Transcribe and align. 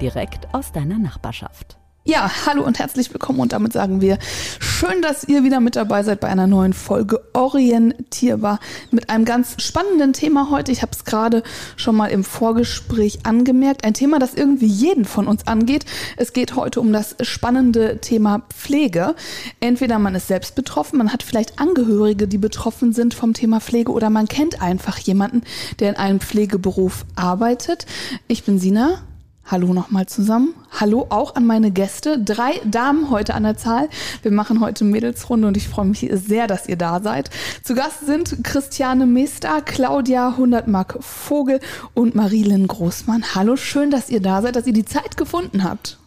Direkt 0.00 0.48
aus 0.54 0.72
deiner 0.72 0.98
Nachbarschaft. 0.98 1.76
Ja, 2.06 2.30
hallo 2.46 2.64
und 2.64 2.78
herzlich 2.78 3.12
willkommen 3.12 3.40
und 3.40 3.52
damit 3.52 3.74
sagen 3.74 4.00
wir, 4.00 4.18
schön, 4.58 5.02
dass 5.02 5.24
ihr 5.24 5.44
wieder 5.44 5.60
mit 5.60 5.76
dabei 5.76 6.02
seid 6.02 6.20
bei 6.20 6.28
einer 6.28 6.46
neuen 6.46 6.72
Folge 6.72 7.20
Orientierbar 7.34 8.58
mit 8.90 9.10
einem 9.10 9.26
ganz 9.26 9.62
spannenden 9.62 10.14
Thema 10.14 10.48
heute. 10.50 10.72
Ich 10.72 10.80
habe 10.80 10.92
es 10.92 11.04
gerade 11.04 11.42
schon 11.76 11.96
mal 11.96 12.06
im 12.06 12.24
Vorgespräch 12.24 13.26
angemerkt. 13.26 13.84
Ein 13.84 13.92
Thema, 13.92 14.18
das 14.18 14.32
irgendwie 14.32 14.66
jeden 14.66 15.04
von 15.04 15.28
uns 15.28 15.46
angeht. 15.46 15.84
Es 16.16 16.32
geht 16.32 16.56
heute 16.56 16.80
um 16.80 16.94
das 16.94 17.16
spannende 17.20 18.00
Thema 18.00 18.44
Pflege. 18.48 19.14
Entweder 19.60 19.98
man 19.98 20.14
ist 20.14 20.28
selbst 20.28 20.54
betroffen, 20.54 20.96
man 20.96 21.12
hat 21.12 21.22
vielleicht 21.22 21.60
Angehörige, 21.60 22.26
die 22.26 22.38
betroffen 22.38 22.94
sind 22.94 23.12
vom 23.12 23.34
Thema 23.34 23.60
Pflege 23.60 23.92
oder 23.92 24.08
man 24.08 24.26
kennt 24.26 24.62
einfach 24.62 24.96
jemanden, 24.96 25.42
der 25.80 25.90
in 25.90 25.96
einem 25.96 26.20
Pflegeberuf 26.20 27.04
arbeitet. 27.14 27.84
Ich 28.26 28.44
bin 28.44 28.58
Sina. 28.58 29.02
Hallo 29.50 29.74
nochmal 29.74 30.06
zusammen. 30.06 30.54
Hallo 30.78 31.06
auch 31.10 31.34
an 31.34 31.44
meine 31.44 31.72
Gäste. 31.72 32.22
Drei 32.22 32.60
Damen 32.64 33.10
heute 33.10 33.34
an 33.34 33.42
der 33.42 33.56
Zahl. 33.56 33.88
Wir 34.22 34.30
machen 34.30 34.60
heute 34.60 34.84
Mädelsrunde 34.84 35.48
und 35.48 35.56
ich 35.56 35.66
freue 35.68 35.86
mich 35.86 36.08
sehr, 36.12 36.46
dass 36.46 36.68
ihr 36.68 36.76
da 36.76 37.00
seid. 37.00 37.30
Zu 37.64 37.74
Gast 37.74 38.06
sind 38.06 38.44
Christiane 38.44 39.06
Meester, 39.06 39.60
Claudia 39.60 40.28
100 40.28 40.68
Mark 40.68 40.98
Vogel 41.00 41.58
und 41.94 42.14
Marilyn 42.14 42.68
Großmann. 42.68 43.34
Hallo, 43.34 43.56
schön, 43.56 43.90
dass 43.90 44.08
ihr 44.08 44.20
da 44.20 44.40
seid, 44.40 44.54
dass 44.54 44.68
ihr 44.68 44.72
die 44.72 44.84
Zeit 44.84 45.16
gefunden 45.16 45.64
habt. 45.64 45.99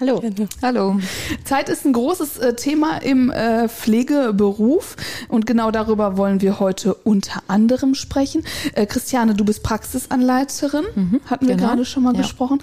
Hallo. 0.00 0.20
Hallo. 0.60 0.98
Zeit 1.44 1.68
ist 1.68 1.84
ein 1.84 1.92
großes 1.92 2.38
äh, 2.38 2.56
Thema 2.56 2.98
im 2.98 3.30
äh, 3.30 3.68
Pflegeberuf 3.68 4.96
und 5.28 5.46
genau 5.46 5.70
darüber 5.70 6.16
wollen 6.16 6.40
wir 6.40 6.58
heute 6.58 6.94
unter 6.94 7.44
anderem 7.46 7.94
sprechen. 7.94 8.44
Äh, 8.74 8.86
Christiane, 8.86 9.34
du 9.34 9.44
bist 9.44 9.62
Praxisanleiterin, 9.62 10.84
mhm, 10.96 11.20
hatten 11.26 11.46
wir 11.46 11.54
genau. 11.54 11.68
gerade 11.68 11.84
schon 11.84 12.02
mal 12.02 12.14
ja. 12.14 12.22
gesprochen. 12.22 12.60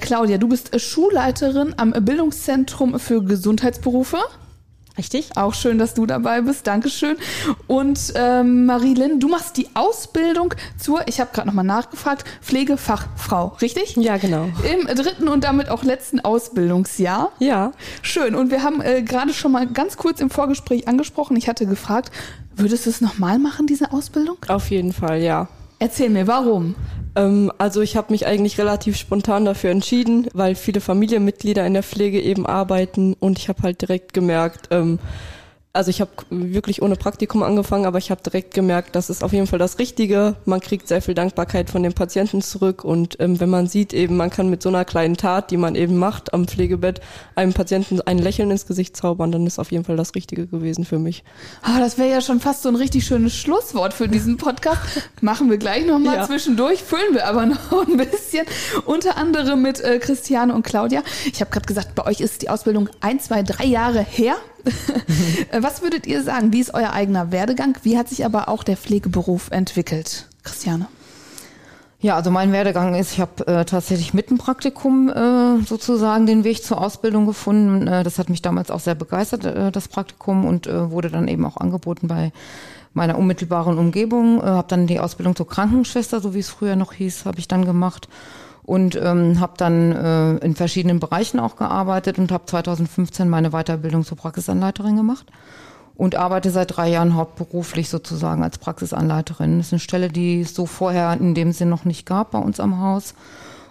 Claudia, 0.00 0.38
du 0.38 0.48
bist 0.48 0.78
Schulleiterin 0.80 1.74
am 1.76 1.92
Bildungszentrum 1.92 2.98
für 2.98 3.22
Gesundheitsberufe. 3.22 4.16
Richtig. 5.00 5.34
Auch 5.34 5.54
schön, 5.54 5.78
dass 5.78 5.94
du 5.94 6.04
dabei 6.04 6.42
bist. 6.42 6.66
Dankeschön. 6.66 7.16
Und 7.66 8.12
ähm, 8.16 8.66
Marilyn, 8.66 9.18
du 9.18 9.28
machst 9.28 9.56
die 9.56 9.66
Ausbildung 9.72 10.52
zur, 10.78 11.08
ich 11.08 11.20
habe 11.20 11.30
gerade 11.32 11.48
nochmal 11.48 11.64
nachgefragt, 11.64 12.26
Pflegefachfrau, 12.42 13.56
richtig? 13.62 13.96
Ja, 13.96 14.18
genau. 14.18 14.50
Im 14.70 14.94
dritten 14.94 15.28
und 15.28 15.42
damit 15.42 15.70
auch 15.70 15.84
letzten 15.84 16.20
Ausbildungsjahr. 16.20 17.32
Ja. 17.38 17.72
Schön. 18.02 18.34
Und 18.34 18.50
wir 18.50 18.62
haben 18.62 18.82
äh, 18.82 19.00
gerade 19.00 19.32
schon 19.32 19.52
mal 19.52 19.66
ganz 19.66 19.96
kurz 19.96 20.20
im 20.20 20.28
Vorgespräch 20.28 20.86
angesprochen, 20.86 21.34
ich 21.38 21.48
hatte 21.48 21.64
gefragt, 21.64 22.12
würdest 22.54 22.84
du 22.84 22.90
es 22.90 23.00
nochmal 23.00 23.38
machen, 23.38 23.66
diese 23.66 23.92
Ausbildung? 23.92 24.36
Auf 24.48 24.70
jeden 24.70 24.92
Fall, 24.92 25.22
ja. 25.22 25.48
Erzähl 25.78 26.10
mir, 26.10 26.26
warum? 26.26 26.74
Ähm, 27.16 27.52
also 27.58 27.80
ich 27.80 27.96
habe 27.96 28.12
mich 28.12 28.26
eigentlich 28.26 28.58
relativ 28.58 28.96
spontan 28.96 29.44
dafür 29.44 29.70
entschieden, 29.70 30.28
weil 30.32 30.54
viele 30.54 30.80
Familienmitglieder 30.80 31.66
in 31.66 31.74
der 31.74 31.82
Pflege 31.82 32.20
eben 32.20 32.46
arbeiten 32.46 33.14
und 33.18 33.38
ich 33.38 33.48
habe 33.48 33.62
halt 33.62 33.80
direkt 33.80 34.12
gemerkt, 34.12 34.68
ähm, 34.70 34.98
also 35.72 35.90
ich 35.90 36.00
habe 36.00 36.10
wirklich 36.30 36.82
ohne 36.82 36.96
Praktikum 36.96 37.44
angefangen, 37.44 37.86
aber 37.86 37.98
ich 37.98 38.10
habe 38.10 38.20
direkt 38.22 38.54
gemerkt, 38.54 38.96
das 38.96 39.08
ist 39.08 39.22
auf 39.22 39.32
jeden 39.32 39.46
Fall 39.46 39.60
das 39.60 39.78
Richtige. 39.78 40.34
Man 40.44 40.60
kriegt 40.60 40.88
sehr 40.88 41.00
viel 41.00 41.14
Dankbarkeit 41.14 41.70
von 41.70 41.84
den 41.84 41.92
Patienten 41.92 42.42
zurück 42.42 42.82
und 42.82 43.16
ähm, 43.20 43.38
wenn 43.38 43.50
man 43.50 43.68
sieht 43.68 43.92
eben, 43.92 44.16
man 44.16 44.30
kann 44.30 44.50
mit 44.50 44.62
so 44.62 44.68
einer 44.68 44.84
kleinen 44.84 45.16
Tat, 45.16 45.52
die 45.52 45.56
man 45.56 45.76
eben 45.76 45.96
macht 45.96 46.34
am 46.34 46.48
Pflegebett, 46.48 47.00
einem 47.36 47.52
Patienten 47.52 48.00
ein 48.00 48.18
Lächeln 48.18 48.50
ins 48.50 48.66
Gesicht 48.66 48.96
zaubern, 48.96 49.30
dann 49.30 49.46
ist 49.46 49.60
auf 49.60 49.70
jeden 49.70 49.84
Fall 49.84 49.96
das 49.96 50.16
Richtige 50.16 50.48
gewesen 50.48 50.84
für 50.84 50.98
mich. 50.98 51.22
Ah, 51.62 51.78
das 51.78 51.98
wäre 51.98 52.10
ja 52.10 52.20
schon 52.20 52.40
fast 52.40 52.62
so 52.62 52.68
ein 52.68 52.76
richtig 52.76 53.06
schönes 53.06 53.36
Schlusswort 53.36 53.94
für 53.94 54.08
diesen 54.08 54.38
Podcast. 54.38 54.80
Machen 55.20 55.50
wir 55.50 55.58
gleich 55.58 55.86
nochmal 55.86 56.16
ja. 56.16 56.26
zwischendurch, 56.26 56.82
füllen 56.82 57.14
wir 57.14 57.26
aber 57.26 57.46
noch 57.46 57.86
ein 57.86 57.96
bisschen. 57.96 58.44
Unter 58.86 59.16
anderem 59.16 59.62
mit 59.62 59.78
äh, 59.80 60.00
Christiane 60.00 60.52
und 60.52 60.64
Claudia. 60.64 61.04
Ich 61.32 61.40
habe 61.40 61.52
gerade 61.52 61.66
gesagt, 61.66 61.94
bei 61.94 62.04
euch 62.06 62.20
ist 62.20 62.42
die 62.42 62.48
Ausbildung 62.48 62.88
ein, 63.00 63.20
zwei, 63.20 63.44
drei 63.44 63.66
Jahre 63.66 64.00
her. 64.00 64.34
Was 65.60 65.82
würdet 65.82 66.06
ihr 66.06 66.22
sagen? 66.22 66.52
Wie 66.52 66.60
ist 66.60 66.74
euer 66.74 66.92
eigener 66.92 67.32
Werdegang? 67.32 67.76
Wie 67.82 67.98
hat 67.98 68.08
sich 68.08 68.24
aber 68.24 68.48
auch 68.48 68.62
der 68.62 68.76
Pflegeberuf 68.76 69.50
entwickelt? 69.50 70.28
Christiane. 70.42 70.86
Ja, 72.02 72.16
also 72.16 72.30
mein 72.30 72.50
Werdegang 72.50 72.94
ist, 72.94 73.12
ich 73.12 73.20
habe 73.20 73.46
äh, 73.46 73.64
tatsächlich 73.66 74.14
mit 74.14 74.30
dem 74.30 74.38
Praktikum 74.38 75.10
äh, 75.10 75.62
sozusagen 75.66 76.24
den 76.24 76.44
Weg 76.44 76.64
zur 76.64 76.80
Ausbildung 76.80 77.26
gefunden. 77.26 77.86
Äh, 77.86 78.04
das 78.04 78.18
hat 78.18 78.30
mich 78.30 78.40
damals 78.40 78.70
auch 78.70 78.80
sehr 78.80 78.94
begeistert, 78.94 79.44
äh, 79.44 79.70
das 79.70 79.88
Praktikum, 79.88 80.46
und 80.46 80.66
äh, 80.66 80.90
wurde 80.90 81.10
dann 81.10 81.28
eben 81.28 81.44
auch 81.44 81.58
angeboten 81.58 82.08
bei 82.08 82.32
meiner 82.94 83.18
unmittelbaren 83.18 83.76
Umgebung. 83.76 84.40
Äh, 84.40 84.46
habe 84.46 84.68
dann 84.68 84.86
die 84.86 84.98
Ausbildung 84.98 85.36
zur 85.36 85.46
Krankenschwester, 85.46 86.20
so 86.20 86.32
wie 86.32 86.38
es 86.38 86.48
früher 86.48 86.74
noch 86.74 86.94
hieß, 86.94 87.26
habe 87.26 87.38
ich 87.38 87.48
dann 87.48 87.66
gemacht 87.66 88.08
und 88.62 88.96
ähm, 88.96 89.40
habe 89.40 89.54
dann 89.56 89.92
äh, 89.92 90.36
in 90.44 90.54
verschiedenen 90.54 91.00
Bereichen 91.00 91.40
auch 91.40 91.56
gearbeitet 91.56 92.18
und 92.18 92.32
habe 92.32 92.46
2015 92.46 93.28
meine 93.28 93.50
Weiterbildung 93.50 94.04
zur 94.04 94.16
Praxisanleiterin 94.16 94.96
gemacht 94.96 95.26
und 96.00 96.16
arbeite 96.16 96.50
seit 96.50 96.76
drei 96.76 96.88
Jahren 96.88 97.14
hauptberuflich 97.14 97.90
sozusagen 97.90 98.42
als 98.42 98.58
Praxisanleiterin. 98.58 99.58
Das 99.58 99.66
ist 99.66 99.72
eine 99.74 99.80
Stelle, 99.80 100.08
die 100.08 100.40
es 100.40 100.54
so 100.54 100.64
vorher 100.66 101.12
in 101.12 101.34
dem 101.34 101.52
Sinn 101.52 101.68
noch 101.68 101.84
nicht 101.84 102.06
gab 102.06 102.30
bei 102.30 102.38
uns 102.38 102.58
am 102.58 102.80
Haus. 102.80 103.14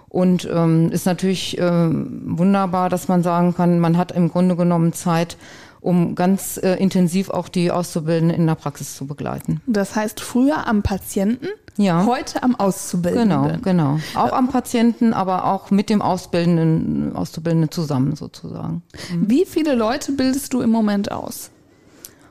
Und 0.10 0.50
ähm, 0.52 0.92
ist 0.92 1.06
natürlich 1.06 1.58
äh, 1.60 1.90
wunderbar, 1.90 2.90
dass 2.90 3.08
man 3.08 3.24
sagen 3.24 3.56
kann, 3.56 3.80
man 3.80 3.98
hat 3.98 4.12
im 4.12 4.30
Grunde 4.30 4.56
genommen 4.56 4.94
Zeit, 4.94 5.38
um 5.82 6.16
ganz 6.16 6.58
äh, 6.58 6.76
intensiv 6.76 7.30
auch 7.30 7.50
die 7.50 7.72
Auszubildenden 7.72 8.38
in 8.38 8.48
der 8.48 8.56
Praxis 8.56 8.96
zu 8.96 9.08
begleiten. 9.08 9.62
Das 9.68 9.96
heißt, 9.96 10.20
früher 10.20 10.68
am 10.68 10.84
Patienten, 10.84 11.48
ja. 11.78 12.06
heute 12.06 12.44
am 12.44 12.56
Auszubildenden. 12.56 13.62
Genau, 13.62 13.96
genau. 13.96 14.00
Auch 14.16 14.34
am 14.34 14.50
Patienten, 14.50 15.14
aber 15.14 15.46
auch 15.46 15.72
mit 15.72 15.90
dem 15.90 16.02
Ausbildenden, 16.02 17.16
Auszubildenden 17.16 17.72
zusammen 17.72 18.16
sozusagen. 18.16 18.84
Mhm. 19.12 19.30
Wie 19.30 19.46
viele 19.46 19.76
Leute 19.76 20.12
bildest 20.12 20.54
du 20.54 20.62
im 20.62 20.70
Moment 20.70 21.12
aus? 21.12 21.52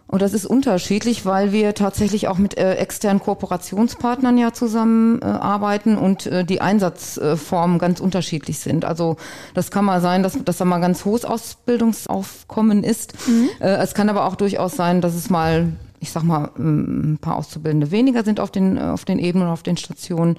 Und 0.08 0.22
das 0.22 0.32
ist 0.32 0.46
unterschiedlich, 0.46 1.26
weil 1.26 1.52
wir 1.52 1.74
tatsächlich 1.74 2.28
auch 2.28 2.38
mit 2.38 2.56
äh, 2.56 2.74
externen 2.76 3.20
Kooperationspartnern 3.20 4.38
ja 4.38 4.54
zusammen 4.54 5.20
äh, 5.20 5.96
und 5.96 6.26
äh, 6.26 6.44
die 6.44 6.62
Einsatzformen 6.62 7.78
ganz 7.78 8.00
unterschiedlich 8.00 8.58
sind. 8.58 8.86
Also 8.86 9.18
das 9.52 9.70
kann 9.70 9.84
mal 9.84 10.00
sein, 10.00 10.22
dass, 10.22 10.42
dass 10.42 10.56
da 10.56 10.64
mal 10.64 10.80
ganz 10.80 11.04
hohes 11.04 11.26
Ausbildungsaufkommen 11.26 12.84
ist. 12.84 13.14
Mhm. 13.28 13.50
Äh, 13.60 13.76
es 13.76 13.92
kann 13.92 14.08
aber 14.08 14.24
auch 14.24 14.36
durchaus 14.36 14.76
sein, 14.76 15.02
dass 15.02 15.14
es 15.14 15.28
mal, 15.28 15.72
ich 16.00 16.10
sag 16.10 16.22
mal, 16.22 16.52
ein 16.58 17.18
paar 17.20 17.36
Auszubildende 17.36 17.90
weniger 17.90 18.24
sind 18.24 18.40
auf 18.40 18.50
den, 18.50 18.78
auf 18.78 19.04
den 19.04 19.18
Ebenen 19.18 19.48
und 19.48 19.52
auf 19.52 19.62
den 19.62 19.76
Stationen. 19.76 20.38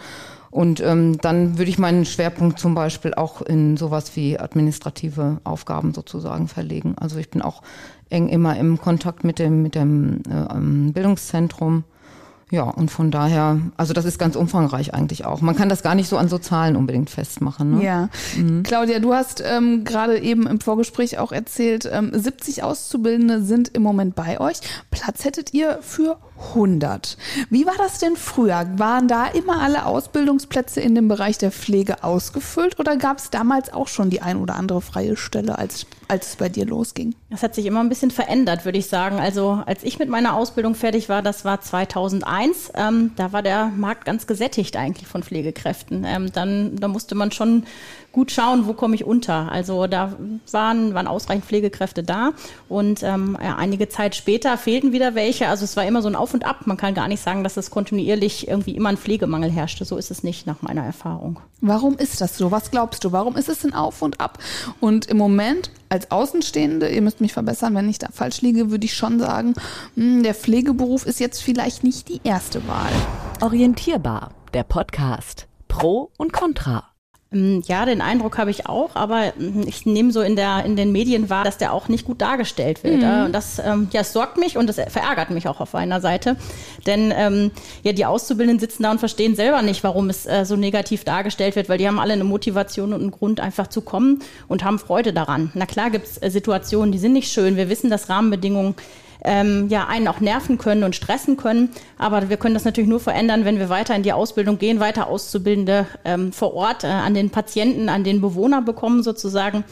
Und 0.51 0.79
ähm, 0.79 1.19
dann 1.21 1.59
würde 1.59 1.69
ich 1.69 1.77
meinen 1.77 2.05
Schwerpunkt 2.05 2.57
zum 2.57 2.73
Beispiel 2.73 3.13
auch 3.13 3.43
in 3.43 3.77
sowas 3.77 4.15
wie 4.15 4.39
administrative 4.39 5.41
Aufgaben 5.43 5.93
sozusagen 5.93 6.47
verlegen. 6.47 6.95
Also 6.97 7.19
ich 7.19 7.29
bin 7.29 7.43
auch 7.43 7.61
eng 8.09 8.29
immer 8.29 8.57
im 8.57 8.79
Kontakt 8.79 9.23
mit 9.23 9.39
dem, 9.39 9.61
mit 9.61 9.75
dem 9.75 10.21
äh, 10.29 10.91
Bildungszentrum. 10.91 11.83
Ja, 12.51 12.63
und 12.63 12.89
von 12.89 13.11
daher, 13.11 13.61
also 13.77 13.93
das 13.93 14.05
ist 14.05 14.17
ganz 14.17 14.35
umfangreich 14.35 14.93
eigentlich 14.95 15.23
auch. 15.23 15.41
Man 15.41 15.55
kann 15.55 15.69
das 15.69 15.83
gar 15.83 15.93
nicht 15.93 16.09
so 16.09 16.17
an 16.17 16.29
so 16.29 16.39
Zahlen 16.39 16.75
unbedingt 16.75 17.11
festmachen. 17.11 17.77
Ne? 17.77 17.83
Ja. 17.83 18.09
Mhm. 18.35 18.63
Claudia, 18.63 18.97
du 18.97 19.13
hast 19.13 19.43
ähm, 19.45 19.83
gerade 19.83 20.19
eben 20.19 20.47
im 20.47 20.59
Vorgespräch 20.59 21.19
auch 21.19 21.31
erzählt, 21.31 21.87
ähm, 21.91 22.11
70 22.11 22.63
Auszubildende 22.63 23.43
sind 23.43 23.69
im 23.69 23.83
Moment 23.83 24.15
bei 24.15 24.39
euch. 24.39 24.61
Platz 24.89 25.25
hättet 25.25 25.53
ihr 25.53 25.77
für 25.81 26.17
100. 26.39 27.17
Wie 27.49 27.65
war 27.65 27.75
das 27.77 27.99
denn 27.99 28.15
früher? 28.15 28.65
Waren 28.77 29.07
da 29.07 29.27
immer 29.27 29.61
alle 29.61 29.85
Ausbildungsplätze 29.85 30.81
in 30.81 30.95
dem 30.95 31.07
Bereich 31.07 31.37
der 31.37 31.51
Pflege 31.51 32.03
ausgefüllt 32.03 32.79
oder 32.79 32.97
gab 32.97 33.17
es 33.17 33.29
damals 33.29 33.71
auch 33.71 33.87
schon 33.87 34.09
die 34.09 34.21
ein 34.21 34.37
oder 34.37 34.55
andere 34.55 34.81
freie 34.81 35.17
Stelle, 35.17 35.57
als, 35.57 35.85
als 36.07 36.29
es 36.29 36.35
bei 36.37 36.49
dir 36.49 36.65
losging? 36.65 37.15
Das 37.29 37.43
hat 37.43 37.55
sich 37.55 37.65
immer 37.65 37.81
ein 37.81 37.89
bisschen 37.89 38.11
verändert, 38.11 38.65
würde 38.65 38.77
ich 38.77 38.87
sagen. 38.87 39.19
Also 39.19 39.61
als 39.65 39.83
ich 39.83 39.99
mit 39.99 40.09
meiner 40.09 40.33
Ausbildung 40.35 40.75
fertig 40.75 41.09
war, 41.09 41.21
das 41.21 41.45
war 41.45 41.61
2001, 41.61 42.71
ähm, 42.75 43.11
da 43.15 43.33
war 43.33 43.43
der 43.43 43.67
Markt 43.67 44.05
ganz 44.05 44.25
gesättigt 44.25 44.77
eigentlich 44.77 45.07
von 45.07 45.23
Pflegekräften. 45.23 46.05
Ähm, 46.05 46.31
dann 46.31 46.77
da 46.77 46.87
musste 46.87 47.15
man 47.15 47.31
schon 47.31 47.65
gut 48.11 48.31
schauen, 48.31 48.65
wo 48.65 48.73
komme 48.73 48.95
ich 48.95 49.05
unter. 49.05 49.51
Also 49.51 49.87
da 49.87 50.13
waren, 50.51 50.93
waren 50.93 51.07
ausreichend 51.07 51.45
Pflegekräfte 51.45 52.03
da 52.03 52.31
und 52.67 53.03
ähm, 53.03 53.37
ja, 53.41 53.55
einige 53.55 53.87
Zeit 53.89 54.15
später 54.15 54.57
fehlten 54.57 54.91
wieder 54.91 55.15
welche. 55.15 55.47
Also 55.47 55.63
es 55.63 55.77
war 55.77 55.85
immer 55.85 56.01
so 56.01 56.07
ein 56.07 56.15
Auf 56.15 56.28
Auf 56.29 56.35
und 56.35 56.45
Ab. 56.45 56.67
Man 56.67 56.77
kann 56.77 56.93
gar 56.93 57.07
nicht 57.07 57.23
sagen, 57.23 57.43
dass 57.43 57.57
es 57.57 57.71
kontinuierlich 57.71 58.47
irgendwie 58.47 58.75
immer 58.75 58.89
ein 58.89 58.97
Pflegemangel 58.97 59.49
herrschte. 59.49 59.83
So 59.83 59.97
ist 59.97 60.11
es 60.11 60.21
nicht 60.21 60.45
nach 60.45 60.61
meiner 60.61 60.83
Erfahrung. 60.83 61.39
Warum 61.59 61.97
ist 61.97 62.21
das 62.21 62.37
so? 62.37 62.51
Was 62.51 62.69
glaubst 62.69 63.03
du? 63.03 63.11
Warum 63.11 63.35
ist 63.35 63.49
es 63.49 63.65
ein 63.65 63.73
Auf 63.73 64.03
und 64.03 64.19
Ab? 64.19 64.37
Und 64.79 65.07
im 65.07 65.17
Moment 65.17 65.71
als 65.89 66.11
Außenstehende, 66.11 66.87
ihr 66.87 67.01
müsst 67.01 67.19
mich 67.19 67.33
verbessern, 67.33 67.73
wenn 67.73 67.89
ich 67.89 67.97
da 67.97 68.09
falsch 68.13 68.41
liege, 68.41 68.69
würde 68.69 68.85
ich 68.85 68.93
schon 68.93 69.17
sagen, 69.17 69.55
hm, 69.95 70.21
der 70.21 70.35
Pflegeberuf 70.35 71.07
ist 71.07 71.19
jetzt 71.19 71.41
vielleicht 71.41 71.83
nicht 71.83 72.09
die 72.09 72.21
erste 72.23 72.67
Wahl. 72.67 72.91
Orientierbar, 73.41 74.29
der 74.53 74.63
Podcast. 74.63 75.47
Pro 75.67 76.11
und 76.17 76.31
Contra. 76.31 76.83
Ähm, 77.31 77.61
ja, 77.67 77.85
den 77.85 78.01
Eindruck 78.01 78.37
habe 78.37 78.49
ich 78.49 78.67
auch, 78.67 78.95
aber 78.95 79.33
hm, 79.37 79.63
ich 79.67 79.85
nehme 79.85 80.11
so 80.11 80.21
in, 80.21 80.35
der, 80.35 80.65
in 80.65 80.75
den 80.75 80.91
Medien 80.91 81.29
wahr, 81.29 81.43
dass 81.43 81.57
der 81.57 81.73
auch 81.73 81.87
nicht 81.87 82.05
gut 82.05 82.21
dargestellt 82.21 82.83
wird. 82.83 83.01
Mhm. 83.01 83.25
Und 83.25 83.33
das, 83.33 83.59
ähm, 83.59 83.87
ja, 83.91 84.01
es 84.01 84.13
sorgt 84.13 84.37
mich 84.37 84.57
und 84.57 84.67
das 84.67 84.77
verärgert 84.77 85.29
mich 85.29 85.47
auch 85.47 85.59
auf 85.59 85.75
einer 85.75 86.01
Seite. 86.01 86.37
Denn 86.87 87.13
ähm, 87.15 87.51
ja, 87.83 87.91
die 87.91 88.05
Auszubildenden 88.05 88.59
sitzen 88.59 88.83
da 88.83 88.91
und 88.91 88.99
verstehen 88.99 89.35
selber 89.35 89.61
nicht, 89.61 89.83
warum 89.83 90.09
es 90.09 90.25
äh, 90.25 90.43
so 90.43 90.55
negativ 90.55 91.03
dargestellt 91.03 91.55
wird, 91.55 91.69
weil 91.69 91.77
die 91.77 91.87
haben 91.87 91.99
alle 91.99 92.13
eine 92.13 92.23
Motivation 92.23 92.93
und 92.93 93.01
einen 93.01 93.11
Grund, 93.11 93.39
einfach 93.39 93.67
zu 93.67 93.81
kommen 93.81 94.23
und 94.47 94.63
haben 94.63 94.79
Freude 94.79 95.13
daran. 95.13 95.51
Na 95.53 95.67
klar 95.67 95.91
gibt 95.91 96.07
es 96.07 96.21
äh, 96.21 96.31
Situationen, 96.31 96.91
die 96.91 96.97
sind 96.97 97.13
nicht 97.13 97.31
schön. 97.31 97.57
Wir 97.57 97.69
wissen, 97.69 97.91
dass 97.91 98.09
Rahmenbedingungen 98.09 98.75
ähm, 99.23 99.67
ja, 99.69 99.87
einen 99.87 100.07
auch 100.07 100.19
nerven 100.19 100.57
können 100.57 100.83
und 100.83 100.95
stressen 100.95 101.37
können. 101.37 101.69
Aber 101.97 102.29
wir 102.29 102.37
können 102.37 102.53
das 102.53 102.65
natürlich 102.65 102.89
nur 102.89 102.99
verändern, 102.99 103.45
wenn 103.45 103.59
wir 103.59 103.69
weiter 103.69 103.95
in 103.95 104.03
die 104.03 104.13
Ausbildung 104.13 104.57
gehen, 104.57 104.79
weiter 104.79 105.07
Auszubildende 105.07 105.87
ähm, 106.05 106.31
vor 106.31 106.53
Ort 106.53 106.83
äh, 106.83 106.87
an 106.87 107.13
den 107.13 107.29
Patienten, 107.29 107.89
an 107.89 108.03
den 108.03 108.21
Bewohner 108.21 108.61
bekommen 108.61 109.03
sozusagen. 109.03 109.63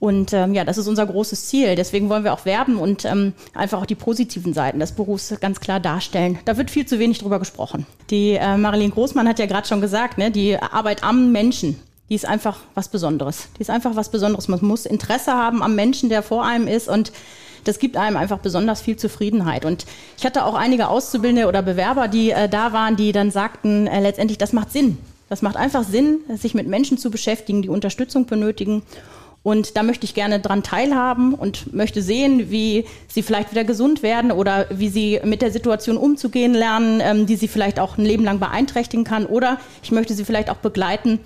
Und 0.00 0.32
ähm, 0.32 0.54
ja, 0.54 0.64
das 0.64 0.78
ist 0.78 0.86
unser 0.86 1.06
großes 1.06 1.46
Ziel. 1.46 1.74
Deswegen 1.74 2.08
wollen 2.08 2.22
wir 2.22 2.32
auch 2.32 2.44
werben 2.44 2.76
und 2.76 3.04
ähm, 3.04 3.32
einfach 3.52 3.80
auch 3.80 3.86
die 3.86 3.96
positiven 3.96 4.52
Seiten 4.52 4.78
des 4.78 4.92
Berufs 4.92 5.34
ganz 5.40 5.58
klar 5.58 5.80
darstellen. 5.80 6.38
Da 6.44 6.56
wird 6.56 6.70
viel 6.70 6.86
zu 6.86 7.00
wenig 7.00 7.18
drüber 7.18 7.40
gesprochen. 7.40 7.84
Die 8.10 8.34
äh, 8.34 8.56
Marilyn 8.56 8.92
Großmann 8.92 9.26
hat 9.28 9.40
ja 9.40 9.46
gerade 9.46 9.66
schon 9.66 9.80
gesagt, 9.80 10.18
ne, 10.18 10.30
die 10.30 10.56
Arbeit 10.56 11.02
am 11.02 11.32
Menschen, 11.32 11.80
die 12.08 12.14
ist 12.14 12.26
einfach 12.26 12.60
was 12.74 12.88
Besonderes. 12.88 13.48
Die 13.56 13.62
ist 13.62 13.70
einfach 13.70 13.96
was 13.96 14.10
Besonderes. 14.10 14.46
Man 14.46 14.64
muss 14.64 14.86
Interesse 14.86 15.32
haben 15.32 15.62
am 15.62 15.74
Menschen, 15.74 16.08
der 16.08 16.22
vor 16.22 16.44
einem 16.44 16.68
ist 16.68 16.88
und 16.88 17.12
das 17.64 17.78
gibt 17.78 17.96
einem 17.96 18.16
einfach 18.16 18.38
besonders 18.38 18.80
viel 18.80 18.96
Zufriedenheit. 18.96 19.64
Und 19.64 19.86
ich 20.16 20.24
hatte 20.24 20.44
auch 20.44 20.54
einige 20.54 20.88
Auszubildende 20.88 21.48
oder 21.48 21.62
Bewerber, 21.62 22.08
die 22.08 22.30
äh, 22.30 22.48
da 22.48 22.72
waren, 22.72 22.96
die 22.96 23.12
dann 23.12 23.30
sagten, 23.30 23.86
äh, 23.86 24.00
letztendlich, 24.00 24.38
das 24.38 24.52
macht 24.52 24.72
Sinn. 24.72 24.98
Das 25.28 25.42
macht 25.42 25.56
einfach 25.56 25.84
Sinn, 25.84 26.20
sich 26.36 26.54
mit 26.54 26.66
Menschen 26.66 26.96
zu 26.96 27.10
beschäftigen, 27.10 27.60
die 27.62 27.68
Unterstützung 27.68 28.26
benötigen. 28.26 28.82
Und 29.42 29.76
da 29.76 29.82
möchte 29.82 30.04
ich 30.04 30.14
gerne 30.14 30.40
dran 30.40 30.62
teilhaben 30.62 31.34
und 31.34 31.72
möchte 31.72 32.02
sehen, 32.02 32.50
wie 32.50 32.84
sie 33.06 33.22
vielleicht 33.22 33.50
wieder 33.50 33.64
gesund 33.64 34.02
werden 34.02 34.32
oder 34.32 34.66
wie 34.70 34.88
sie 34.88 35.20
mit 35.24 35.42
der 35.42 35.52
Situation 35.52 35.96
umzugehen 35.96 36.54
lernen, 36.54 37.00
ähm, 37.02 37.26
die 37.26 37.36
sie 37.36 37.48
vielleicht 37.48 37.78
auch 37.78 37.98
ein 37.98 38.04
Leben 38.04 38.24
lang 38.24 38.40
beeinträchtigen 38.40 39.04
kann. 39.04 39.26
Oder 39.26 39.58
ich 39.82 39.92
möchte 39.92 40.14
sie 40.14 40.24
vielleicht 40.24 40.50
auch 40.50 40.56
begleiten 40.56 41.20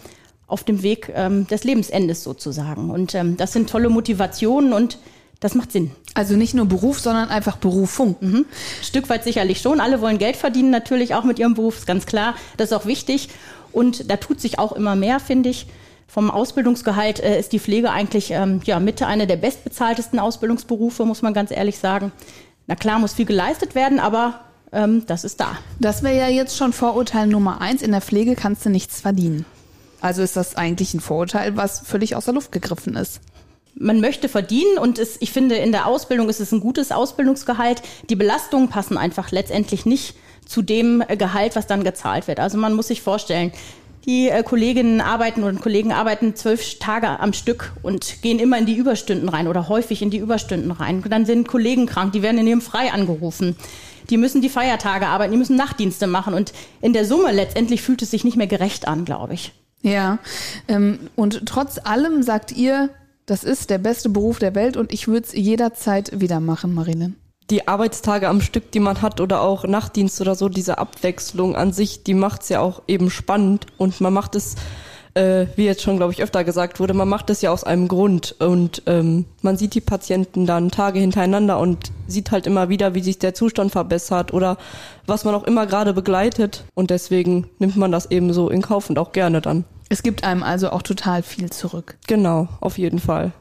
auf 0.46 0.62
dem 0.64 0.82
Weg 0.82 1.11
ähm, 1.14 1.46
des 1.46 1.64
Lebensendes 1.64 2.23
sozusagen. 2.23 2.90
Und 2.90 3.14
ähm, 3.14 3.37
das 3.37 3.52
sind 3.52 3.70
tolle 3.70 3.88
Motivationen 3.88 4.73
und 4.73 4.99
das 5.43 5.56
macht 5.56 5.73
Sinn. 5.73 5.91
Also 6.15 6.37
nicht 6.37 6.55
nur 6.55 6.67
Beruf, 6.67 7.00
sondern 7.00 7.29
einfach 7.29 7.56
Berufung. 7.56 8.15
Mhm. 8.21 8.47
Stück 8.81 9.09
weit 9.11 9.25
sicherlich 9.25 9.61
schon. 9.61 9.81
Alle 9.81 10.00
wollen 10.00 10.19
Geld 10.19 10.37
verdienen, 10.37 10.71
natürlich 10.71 11.17
auch 11.17 11.25
mit 11.25 11.41
ihrem 11.41 11.55
Beruf, 11.55 11.79
ist 11.79 11.87
ganz 11.87 12.06
klar. 12.06 12.37
Das 12.56 12.71
ist 12.71 12.73
auch 12.73 12.87
wichtig. 12.87 13.29
Und 13.73 14.09
da 14.09 14.17
tut 14.19 14.41
sich 14.41 14.61
auch 14.61 14.71
immer 14.71 14.94
mehr, 14.94 15.19
finde 15.19 15.49
ich. 15.49 15.67
Vom 16.06 16.31
Ausbildungsgehalt 16.31 17.19
äh, 17.19 17.41
ist 17.41 17.53
die 17.53 17.59
Pflege 17.59 17.91
eigentlich 17.91 18.31
ähm, 18.31 18.61
ja, 18.65 18.79
Mitte 18.79 19.09
einer 19.09 19.27
der 19.27 19.37
bestbezahltesten 19.37 20.21
Ausbildungsberufe, 20.21 21.05
muss 21.05 21.23
man 21.23 21.35
ganz 21.35 21.50
ehrlich 21.50 21.79
sagen. 21.79 22.12
Na 22.69 22.77
klar, 22.77 23.00
muss 23.00 23.15
viel 23.15 23.27
geleistet 23.27 23.75
werden, 23.75 23.99
aber 23.99 24.43
ähm, 24.71 25.05
das 25.06 25.25
ist 25.25 25.41
da. 25.41 25.59
Das 25.81 26.05
wäre 26.05 26.17
ja 26.17 26.29
jetzt 26.29 26.56
schon 26.56 26.73
Vorurteil 26.73 27.27
Nummer 27.27 27.61
eins. 27.61 27.83
In 27.83 27.91
der 27.91 28.00
Pflege 28.00 28.37
kannst 28.37 28.65
du 28.65 28.71
nichts 28.71 29.00
verdienen. 29.00 29.44
Also 30.00 30.23
ist 30.23 30.37
das 30.37 30.56
eigentlich 30.56 30.94
ein 30.94 31.00
Vorurteil, 31.00 31.56
was 31.56 31.81
völlig 31.81 32.15
aus 32.15 32.27
der 32.27 32.35
Luft 32.35 32.53
gegriffen 32.53 32.94
ist 32.94 33.21
man 33.75 34.01
möchte 34.01 34.29
verdienen 34.29 34.79
und 34.79 34.99
es, 34.99 35.17
ich 35.21 35.33
finde, 35.33 35.57
in 35.57 35.73
der 35.73 35.87
Ausbildung 35.87 36.29
ist 36.29 36.41
es 36.41 36.53
ein 36.53 36.61
gutes 36.61 36.93
Ausbildungsgehalt. 36.93 37.83
Die 38.11 38.17
Belastungen 38.17 38.69
passen 38.69 38.99
einfach 38.99 39.31
letztendlich 39.31 39.87
nicht 39.87 40.15
zu 40.47 40.63
dem 40.63 41.03
Gehalt, 41.19 41.57
was 41.57 41.67
dann 41.67 41.85
gezahlt 41.85 42.29
wird. 42.29 42.41
Also 42.41 42.59
man 42.59 42.75
muss 42.75 42.89
sich 42.89 43.03
vorstellen, 43.03 43.53
die 44.05 44.29
äh, 44.29 44.43
Kolleginnen 44.43 45.01
arbeiten 45.01 45.45
oder 45.45 45.57
Kollegen 45.59 45.93
arbeiten 45.93 46.35
zwölf 46.35 46.79
Tage 46.79 47.09
am 47.21 47.33
Stück 47.33 47.73
und 47.83 48.21
gehen 48.23 48.39
immer 48.39 48.59
in 48.59 48.67
die 48.67 48.75
Überstunden 48.75 49.29
rein 49.29 49.47
oder 49.47 49.69
häufig 49.69 50.03
in 50.03 50.11
die 50.11 50.19
Überstunden 50.19 50.73
rein. 50.73 51.03
dann 51.09 51.25
sind 51.25 51.49
Kollegen 51.49 51.87
krank, 51.87 52.13
die 52.13 52.23
werden 52.23 52.39
in 52.39 52.47
ihrem 52.47 52.61
Frei 52.61 52.93
angerufen. 52.93 53.57
Die 54.11 54.17
müssen 54.17 54.43
die 54.43 54.49
Feiertage 54.49 55.07
arbeiten, 55.07 55.33
die 55.33 55.39
müssen 55.39 55.57
Nachtdienste 55.57 56.09
machen 56.09 56.35
und 56.35 56.53
in 56.81 56.93
der 56.93 57.05
Summe 57.05 57.31
letztendlich 57.31 57.83
fühlt 57.83 58.03
es 58.03 58.11
sich 58.11 58.25
nicht 58.25 58.37
mehr 58.37 58.49
gerecht 58.49 58.89
an, 58.89 59.05
glaube 59.05 59.35
ich. 59.35 59.53
Ja, 59.83 60.19
ähm, 60.69 60.99
und 61.17 61.47
trotz 61.47 61.79
allem 61.79 62.23
sagt 62.23 62.53
ihr, 62.53 62.91
das 63.32 63.44
ist 63.44 63.70
der 63.70 63.79
beste 63.79 64.11
Beruf 64.11 64.40
der 64.40 64.55
Welt 64.55 64.76
und 64.76 64.93
ich 64.93 65.08
würde 65.08 65.26
es 65.26 65.32
jederzeit 65.32 66.20
wieder 66.20 66.38
machen, 66.38 66.75
Marilyn. 66.75 67.17
Die 67.49 67.67
Arbeitstage 67.67 68.29
am 68.29 68.43
Stück, 68.43 68.70
die 68.73 68.79
man 68.79 69.00
hat 69.00 69.23
oder 69.23 69.40
auch 69.40 69.64
Nachtdienst 69.64 70.20
oder 70.20 70.34
so, 70.34 70.50
diese 70.50 70.76
Abwechslung 70.76 71.56
an 71.56 71.73
sich, 71.73 72.02
die 72.05 72.12
macht 72.12 72.43
es 72.43 72.50
ja 72.50 72.61
auch 72.61 72.82
eben 72.88 73.08
spannend 73.08 73.69
und 73.79 74.02
man 74.02 74.12
macht 74.12 74.34
es, 74.34 74.56
äh, 75.14 75.46
wie 75.56 75.64
jetzt 75.64 75.81
schon, 75.81 75.96
glaube 75.96 76.12
ich, 76.12 76.23
öfter 76.23 76.44
gesagt 76.44 76.79
wurde, 76.79 76.93
man 76.93 77.08
macht 77.08 77.31
es 77.31 77.40
ja 77.40 77.50
aus 77.50 77.64
einem 77.64 77.88
Grund 77.88 78.37
und 78.38 78.82
ähm, 78.84 79.25
man 79.40 79.56
sieht 79.56 79.73
die 79.73 79.81
Patienten 79.81 80.44
dann 80.44 80.70
Tage 80.70 80.99
hintereinander 80.99 81.58
und 81.58 81.90
sieht 82.06 82.32
halt 82.32 82.46
immer 82.46 82.69
wieder, 82.69 82.94
wie 82.94 83.02
sich 83.02 83.19
der 83.19 83.32
Zustand 83.32 83.73
verbessert 83.73 84.34
oder 84.34 84.58
was 85.06 85.25
man 85.25 85.34
auch 85.34 85.44
immer 85.44 85.64
gerade 85.67 85.94
begleitet 85.94 86.67
und 86.75 86.90
deswegen 86.90 87.49
nimmt 87.58 87.79
man 87.79 87.93
das 87.93 88.11
eben 88.11 88.31
so 88.34 88.50
in 88.50 88.61
Kauf 88.61 88.90
und 88.90 88.99
auch 88.99 89.12
gerne 89.12 89.40
dann. 89.40 89.64
Es 89.93 90.03
gibt 90.03 90.25
einem 90.25 90.43
also 90.43 90.71
auch 90.71 90.81
total 90.81 91.23
viel 91.23 91.50
zurück. 91.50 91.99
Genau, 92.06 92.49
auf 92.62 92.79
jeden 92.79 92.99
Fall. 92.99 93.33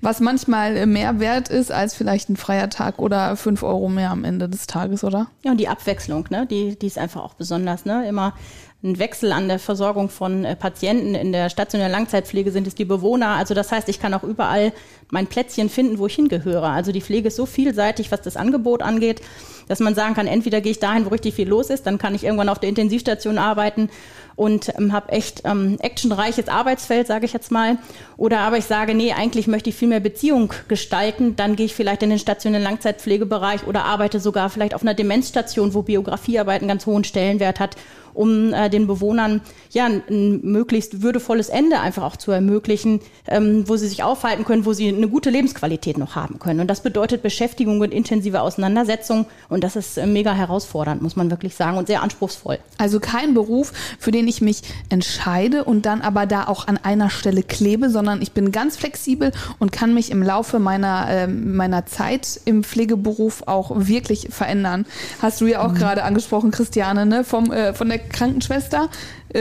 Was 0.00 0.18
manchmal 0.18 0.84
mehr 0.86 1.20
wert 1.20 1.48
ist 1.48 1.70
als 1.70 1.94
vielleicht 1.94 2.28
ein 2.28 2.36
freier 2.36 2.68
Tag 2.68 2.98
oder 2.98 3.36
fünf 3.36 3.62
Euro 3.62 3.88
mehr 3.88 4.10
am 4.10 4.24
Ende 4.24 4.48
des 4.48 4.66
Tages, 4.66 5.04
oder? 5.04 5.28
Ja, 5.44 5.52
und 5.52 5.58
die 5.58 5.68
Abwechslung, 5.68 6.26
ne? 6.28 6.48
die, 6.50 6.76
die 6.76 6.88
ist 6.88 6.98
einfach 6.98 7.22
auch 7.22 7.34
besonders. 7.34 7.84
Ne? 7.84 8.08
Immer 8.08 8.34
ein 8.82 8.98
Wechsel 8.98 9.30
an 9.30 9.46
der 9.46 9.60
Versorgung 9.60 10.08
von 10.08 10.44
äh, 10.44 10.56
Patienten. 10.56 11.14
In 11.14 11.30
der 11.30 11.48
stationären 11.48 11.92
Langzeitpflege 11.92 12.50
sind 12.50 12.66
es 12.66 12.74
die 12.74 12.84
Bewohner. 12.84 13.36
Also 13.36 13.54
das 13.54 13.70
heißt, 13.70 13.88
ich 13.88 14.00
kann 14.00 14.12
auch 14.12 14.24
überall 14.24 14.72
mein 15.10 15.26
Plätzchen 15.26 15.68
finden, 15.68 15.98
wo 15.98 16.06
ich 16.06 16.14
hingehöre. 16.14 16.68
Also 16.68 16.92
die 16.92 17.00
Pflege 17.00 17.28
ist 17.28 17.36
so 17.36 17.46
vielseitig, 17.46 18.10
was 18.10 18.22
das 18.22 18.36
Angebot 18.36 18.82
angeht, 18.82 19.20
dass 19.68 19.80
man 19.80 19.94
sagen 19.94 20.14
kann, 20.14 20.26
entweder 20.26 20.60
gehe 20.60 20.72
ich 20.72 20.80
dahin, 20.80 21.04
wo 21.04 21.10
richtig 21.10 21.34
viel 21.34 21.48
los 21.48 21.70
ist, 21.70 21.86
dann 21.86 21.98
kann 21.98 22.14
ich 22.14 22.24
irgendwann 22.24 22.48
auf 22.48 22.58
der 22.58 22.68
Intensivstation 22.68 23.38
arbeiten 23.38 23.88
und 24.34 24.72
ähm, 24.76 24.92
habe 24.92 25.12
echt 25.12 25.42
ähm, 25.44 25.76
actionreiches 25.80 26.48
Arbeitsfeld, 26.48 27.06
sage 27.06 27.26
ich 27.26 27.32
jetzt 27.32 27.52
mal. 27.52 27.78
Oder 28.16 28.40
aber 28.40 28.58
ich 28.58 28.64
sage, 28.64 28.94
nee, 28.94 29.12
eigentlich 29.12 29.46
möchte 29.46 29.70
ich 29.70 29.76
viel 29.76 29.88
mehr 29.88 30.00
Beziehung 30.00 30.52
gestalten, 30.66 31.36
dann 31.36 31.56
gehe 31.56 31.66
ich 31.66 31.74
vielleicht 31.74 32.02
in 32.02 32.10
den 32.10 32.18
stationären 32.18 32.64
Langzeitpflegebereich 32.64 33.66
oder 33.66 33.84
arbeite 33.84 34.18
sogar 34.18 34.50
vielleicht 34.50 34.74
auf 34.74 34.82
einer 34.82 34.94
Demenzstation, 34.94 35.74
wo 35.74 35.82
Biografiearbeit 35.82 36.62
einen 36.62 36.68
ganz 36.68 36.86
hohen 36.86 37.04
Stellenwert 37.04 37.60
hat 37.60 37.76
um 38.14 38.52
äh, 38.52 38.68
den 38.68 38.86
Bewohnern 38.86 39.40
ja 39.70 39.86
ein, 39.86 40.40
möglichst 40.42 41.02
würdevolles 41.02 41.48
Ende 41.48 41.80
einfach 41.80 42.02
auch 42.02 42.16
zu 42.16 42.30
ermöglichen, 42.32 43.00
ähm, 43.26 43.68
wo 43.68 43.76
sie 43.76 43.88
sich 43.88 44.02
aufhalten 44.02 44.44
können, 44.44 44.64
wo 44.64 44.72
sie 44.72 44.92
eine 45.00 45.10
gute 45.10 45.30
Lebensqualität 45.30 45.98
noch 45.98 46.14
haben 46.14 46.38
können. 46.38 46.60
Und 46.60 46.68
das 46.68 46.82
bedeutet 46.82 47.22
Beschäftigung 47.22 47.80
und 47.80 47.92
intensive 47.92 48.40
Auseinandersetzung. 48.40 49.26
Und 49.48 49.64
das 49.64 49.76
ist 49.76 49.96
äh, 49.96 50.06
mega 50.06 50.32
herausfordernd, 50.32 51.02
muss 51.02 51.16
man 51.16 51.30
wirklich 51.30 51.54
sagen, 51.54 51.78
und 51.78 51.86
sehr 51.86 52.02
anspruchsvoll. 52.02 52.58
Also 52.78 53.00
kein 53.00 53.34
Beruf, 53.34 53.72
für 53.98 54.10
den 54.10 54.28
ich 54.28 54.40
mich 54.40 54.62
entscheide 54.88 55.64
und 55.64 55.86
dann 55.86 56.02
aber 56.02 56.26
da 56.26 56.46
auch 56.46 56.68
an 56.68 56.78
einer 56.78 57.10
Stelle 57.10 57.42
klebe, 57.42 57.90
sondern 57.90 58.22
ich 58.22 58.32
bin 58.32 58.52
ganz 58.52 58.76
flexibel 58.76 59.32
und 59.58 59.72
kann 59.72 59.94
mich 59.94 60.10
im 60.10 60.22
Laufe 60.22 60.58
meiner, 60.58 61.08
äh, 61.08 61.26
meiner 61.26 61.86
Zeit 61.86 62.40
im 62.44 62.62
Pflegeberuf 62.64 63.44
auch 63.46 63.72
wirklich 63.74 64.28
verändern. 64.30 64.86
Hast 65.20 65.40
du 65.40 65.46
ja 65.46 65.64
auch 65.64 65.72
mhm. 65.72 65.76
gerade 65.76 66.04
angesprochen, 66.04 66.50
Christiane, 66.50 67.06
ne? 67.06 67.24
Vom, 67.24 67.52
äh, 67.52 67.74
von 67.74 67.88
der 67.88 67.98
Krankenschwester 67.98 68.88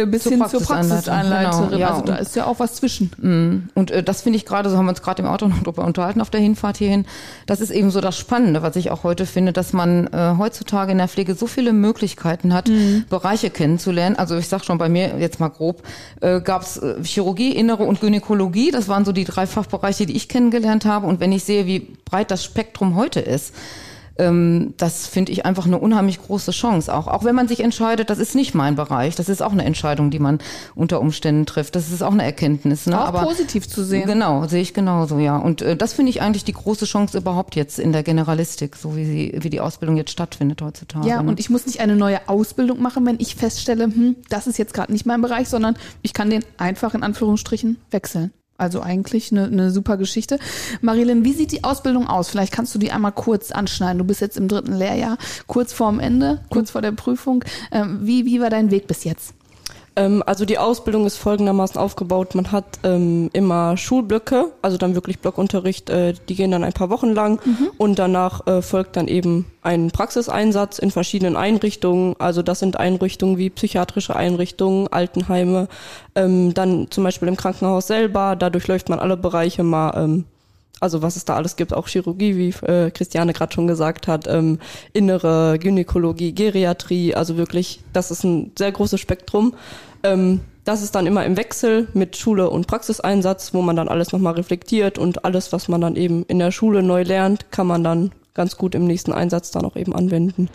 bis 0.06 0.24
zur 0.24 0.32
hin 0.32 0.46
zur 0.48 0.62
Praxisanleiterin. 0.62 1.70
Genau, 1.70 1.78
ja, 1.78 1.90
also 1.92 2.02
da 2.04 2.16
ist 2.16 2.36
ja 2.36 2.46
auch 2.46 2.60
was 2.60 2.76
zwischen. 2.76 3.12
Mm. 3.18 3.70
Und 3.74 3.92
äh, 3.92 4.04
das 4.04 4.22
finde 4.22 4.38
ich 4.38 4.46
gerade, 4.46 4.70
so 4.70 4.78
haben 4.78 4.86
wir 4.86 4.92
uns 4.92 5.02
gerade 5.02 5.22
im 5.22 5.28
Auto 5.28 5.48
noch 5.48 5.64
drüber 5.64 5.86
unterhalten 5.86 6.22
auf 6.22 6.30
der 6.30 6.42
Hinfahrt 6.42 6.78
hierhin, 6.78 7.06
das 7.46 7.62
ist 7.62 7.72
eben 7.72 7.92
so 7.92 8.02
das 8.02 8.18
Spannende, 8.18 8.62
was 8.62 8.76
ich 8.76 8.92
auch 8.92 9.04
heute 9.04 9.26
finde, 9.26 9.54
dass 9.54 9.74
man 9.74 10.08
äh, 10.08 10.36
heutzutage 10.38 10.92
in 10.92 10.98
der 10.98 11.08
Pflege 11.08 11.36
so 11.36 11.48
viele 11.48 11.74
Möglichkeiten 11.74 12.54
hat, 12.54 12.68
mhm. 12.68 13.06
Bereiche 13.10 13.50
kennenzulernen. 13.50 14.16
Also 14.16 14.38
ich 14.38 14.48
sag 14.48 14.64
schon, 14.64 14.78
bei 14.78 14.90
mir 14.90 15.18
jetzt 15.20 15.40
mal 15.40 15.50
grob, 15.50 15.84
äh, 16.22 16.42
gab 16.42 16.62
es 16.62 16.78
äh, 16.78 17.04
Chirurgie, 17.04 17.52
Innere 17.52 17.84
und 17.84 18.02
Gynäkologie. 18.02 18.72
Das 18.72 18.88
waren 18.88 19.06
so 19.06 19.12
die 19.12 19.26
drei 19.26 19.48
Fachbereiche, 19.48 20.06
die 20.06 20.16
ich 20.16 20.30
kennengelernt 20.30 20.86
habe. 20.86 21.08
Und 21.08 21.20
wenn 21.20 21.32
ich 21.32 21.44
sehe, 21.44 21.66
wie 21.66 21.88
breit 22.06 22.32
das 22.32 22.44
Spektrum 22.44 22.96
heute 22.96 23.20
ist, 23.20 23.54
ähm, 24.20 24.74
das 24.78 25.08
finde 25.08 25.32
ich 25.32 25.46
einfach 25.46 25.66
eine 25.66 25.80
unheimlich 25.80 26.22
große 26.22 26.52
Chance. 26.52 26.94
Auch, 26.94 27.08
auch 27.08 27.24
wenn 27.24 27.36
man 27.36 27.48
sich 27.48 27.62
entscheidet, 27.62 28.10
das 28.10 28.20
ist 28.20 28.36
nicht 28.36 28.54
mein 28.54 28.76
Bereich, 28.76 29.16
das 29.16 29.30
ist 29.30 29.42
auch 29.42 29.52
eine 29.52 29.66
Entscheidung, 29.66 30.12
die 30.12 30.20
man 30.20 30.40
unter 30.76 31.00
Umständen 31.00 31.46
trifft. 31.46 31.76
Das 31.76 31.90
ist 31.90 32.04
auch 32.04 32.12
eine 32.12 32.24
Erkenntnis. 32.24 32.86
Ne? 32.86 33.00
Auch 33.00 33.08
Aber 33.08 33.24
positiv 33.24 33.68
zu 33.68 33.84
sehen. 33.84 34.08
Genau, 34.08 34.46
sehe 34.48 34.62
ich 34.62 34.74
genauso, 34.74 35.18
ja. 35.18 35.38
Und 35.38 35.62
äh, 35.62 35.76
das 35.76 35.94
finde 35.94 36.10
ich 36.12 36.22
eigentlich 36.22 36.44
die 36.44 36.54
große 36.54 36.86
Chance 36.86 37.18
überhaupt 37.18 37.56
jetzt 37.56 37.80
in 37.80 37.94
der 37.94 38.04
Generalistik, 38.04 38.76
so 38.76 38.96
wie 38.96 39.06
sie, 39.06 39.38
wie 39.42 39.50
die 39.50 39.62
Ausbildung 39.62 39.98
jetzt 39.98 40.12
stattfindet 40.12 40.62
heutzutage. 40.62 41.08
Ja, 41.08 41.22
ne? 41.24 41.30
und 41.30 41.40
ich 41.40 41.50
muss 41.50 41.66
nicht 41.66 41.80
eine 41.80 41.96
neue 41.96 42.28
Ausbildung 42.28 42.82
machen, 42.82 43.06
wenn 43.06 43.20
ich 43.20 43.36
feststelle, 43.36 43.86
hm, 43.86 44.18
das 44.30 44.48
ist 44.48 44.58
jetzt 44.58 44.74
gerade 44.74 44.92
nicht 44.92 45.06
mein 45.06 45.22
Bereich, 45.22 45.48
sondern 45.50 45.76
ich 46.02 46.14
kann 46.14 46.30
den 46.30 46.44
einfach 46.58 46.94
in 46.94 47.04
Anführungsstrichen 47.04 47.78
wechseln. 47.92 48.32
Also 48.60 48.82
eigentlich 48.82 49.32
eine, 49.32 49.46
eine 49.46 49.72
super 49.72 49.98
Geschichte. 49.98 50.40
Marilyn, 50.82 51.24
wie 51.24 51.34
sieht 51.34 51.52
die 51.52 51.64
Ausbildung 51.64 52.08
aus? 52.08 52.30
Vielleicht 52.30 52.54
kannst 52.54 52.76
du 52.76 52.80
die 52.80 52.92
einmal 52.92 53.12
kurz 53.12 53.52
anschneiden. 53.52 53.98
Du 53.98 54.04
bist 54.04 54.22
jetzt 54.22 54.38
im 54.38 54.48
dritten 54.48 54.74
Lehrjahr, 54.74 55.18
kurz 55.48 55.74
vorm 55.74 56.00
Ende, 56.00 56.42
kurz 56.50 56.72
vor 56.72 56.82
der 56.82 56.92
Prüfung. 56.92 57.44
Ähm, 57.72 58.00
wie, 58.02 58.26
wie 58.26 58.42
war 58.42 58.50
dein 58.50 58.72
Weg 58.72 58.88
bis 58.88 59.04
jetzt? 59.04 59.34
Ähm, 60.00 60.24
also 60.26 60.46
die 60.46 60.58
Ausbildung 60.58 61.06
ist 61.06 61.18
folgendermaßen 61.18 61.80
aufgebaut. 61.80 62.34
Man 62.34 62.54
hat 62.54 62.80
ähm, 62.84 63.30
immer 63.34 63.76
Schulblöcke, 63.76 64.46
also 64.62 64.78
dann 64.78 64.96
wirklich 64.96 65.20
Blockunterricht, 65.20 65.90
äh, 65.90 66.14
die 66.30 66.36
gehen 66.36 66.52
dann 66.52 66.64
ein 66.64 66.72
paar 66.72 66.90
Wochen 66.90 67.14
lang 67.14 67.42
und 67.78 68.00
danach 68.00 68.48
äh, 68.48 68.62
folgt 68.62 68.96
dann 68.96 69.10
eben 69.10 69.46
ein 69.62 69.92
Praxiseinsatz 69.92 70.80
in 70.80 70.90
verschiedenen 70.90 71.36
Einrichtungen. 71.36 72.16
Also 72.18 72.42
das 72.42 72.60
sind 72.60 72.80
Einrichtungen 72.80 73.38
wie 73.38 73.50
psychiatrische 73.50 74.16
Einrichtungen, 74.16 74.88
Altenheime, 74.88 75.68
ähm, 76.16 76.54
dann 76.54 76.90
zum 76.90 77.04
Beispiel 77.04 77.28
im 77.28 77.36
Krankenhaus 77.36 77.88
selber. 77.88 78.38
Da 78.38 78.50
durchläuft 78.50 78.88
man 78.88 79.00
alle 79.00 79.18
Bereiche 79.18 79.64
mal. 79.64 79.92
Ähm, 79.98 80.26
also 80.80 81.02
was 81.02 81.16
es 81.16 81.26
da 81.26 81.36
alles 81.36 81.56
gibt, 81.56 81.74
auch 81.74 81.88
Chirurgie, 81.88 82.38
wie 82.38 82.66
äh, 82.66 82.90
Christiane 82.92 83.34
gerade 83.34 83.54
schon 83.54 83.68
gesagt 83.68 84.08
hat, 84.08 84.28
ähm, 84.28 84.60
innere 84.94 85.60
Gynäkologie, 85.60 86.34
Geriatrie, 86.34 87.16
also 87.16 87.38
wirklich, 87.38 87.82
das 87.92 88.12
ist 88.12 88.24
ein 88.24 88.52
sehr 88.58 88.72
großes 88.72 89.00
Spektrum. 89.00 89.54
Ähm, 90.04 90.42
das 90.64 90.82
ist 90.84 90.94
dann 90.94 91.08
immer 91.08 91.26
im 91.26 91.38
Wechsel 91.38 91.88
mit 91.94 92.16
Schule 92.16 92.50
und 92.50 92.68
Praxiseinsatz, 92.68 93.54
wo 93.54 93.62
man 93.62 93.76
dann 93.76 93.88
alles 93.88 94.12
nochmal 94.12 94.34
reflektiert 94.34 94.98
und 94.98 95.26
alles, 95.26 95.52
was 95.52 95.68
man 95.68 95.82
dann 95.82 95.96
eben 95.96 96.26
in 96.26 96.40
der 96.40 96.52
Schule 96.52 96.84
neu 96.84 97.04
lernt, 97.04 97.52
kann 97.52 97.68
man 97.68 97.84
dann 97.84 98.12
ganz 98.34 98.56
gut 98.56 98.76
im 98.76 98.86
nächsten 98.86 99.12
Einsatz 99.12 99.52
dann 99.52 99.66
auch 99.66 99.76
eben 99.76 99.96
anwenden. 99.96 100.50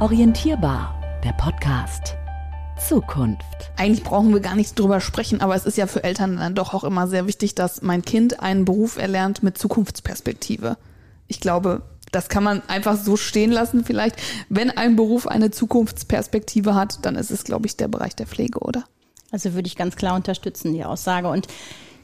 Orientierbar, 0.00 1.00
der 1.24 1.32
Podcast. 1.32 2.16
Zukunft. 2.76 3.70
Eigentlich 3.76 4.02
brauchen 4.02 4.32
wir 4.32 4.40
gar 4.40 4.56
nicht 4.56 4.76
drüber 4.78 5.00
sprechen, 5.00 5.40
aber 5.40 5.54
es 5.54 5.64
ist 5.64 5.78
ja 5.78 5.86
für 5.86 6.02
Eltern 6.02 6.38
dann 6.38 6.54
doch 6.54 6.74
auch 6.74 6.82
immer 6.82 7.06
sehr 7.06 7.26
wichtig, 7.26 7.54
dass 7.54 7.82
mein 7.82 8.02
Kind 8.02 8.40
einen 8.40 8.64
Beruf 8.64 8.98
erlernt 8.98 9.42
mit 9.42 9.56
Zukunftsperspektive. 9.56 10.76
Ich 11.28 11.38
glaube, 11.38 11.82
das 12.12 12.28
kann 12.28 12.44
man 12.44 12.62
einfach 12.68 12.96
so 12.96 13.16
stehen 13.16 13.50
lassen 13.50 13.84
vielleicht. 13.84 14.16
Wenn 14.48 14.70
ein 14.70 14.94
Beruf 14.94 15.26
eine 15.26 15.50
Zukunftsperspektive 15.50 16.74
hat, 16.74 17.04
dann 17.04 17.16
ist 17.16 17.30
es, 17.30 17.42
glaube 17.42 17.66
ich, 17.66 17.76
der 17.76 17.88
Bereich 17.88 18.14
der 18.14 18.26
Pflege, 18.26 18.60
oder? 18.60 18.84
Also 19.32 19.54
würde 19.54 19.66
ich 19.66 19.76
ganz 19.76 19.96
klar 19.96 20.14
unterstützen, 20.14 20.74
die 20.74 20.84
Aussage. 20.84 21.28
Und 21.28 21.48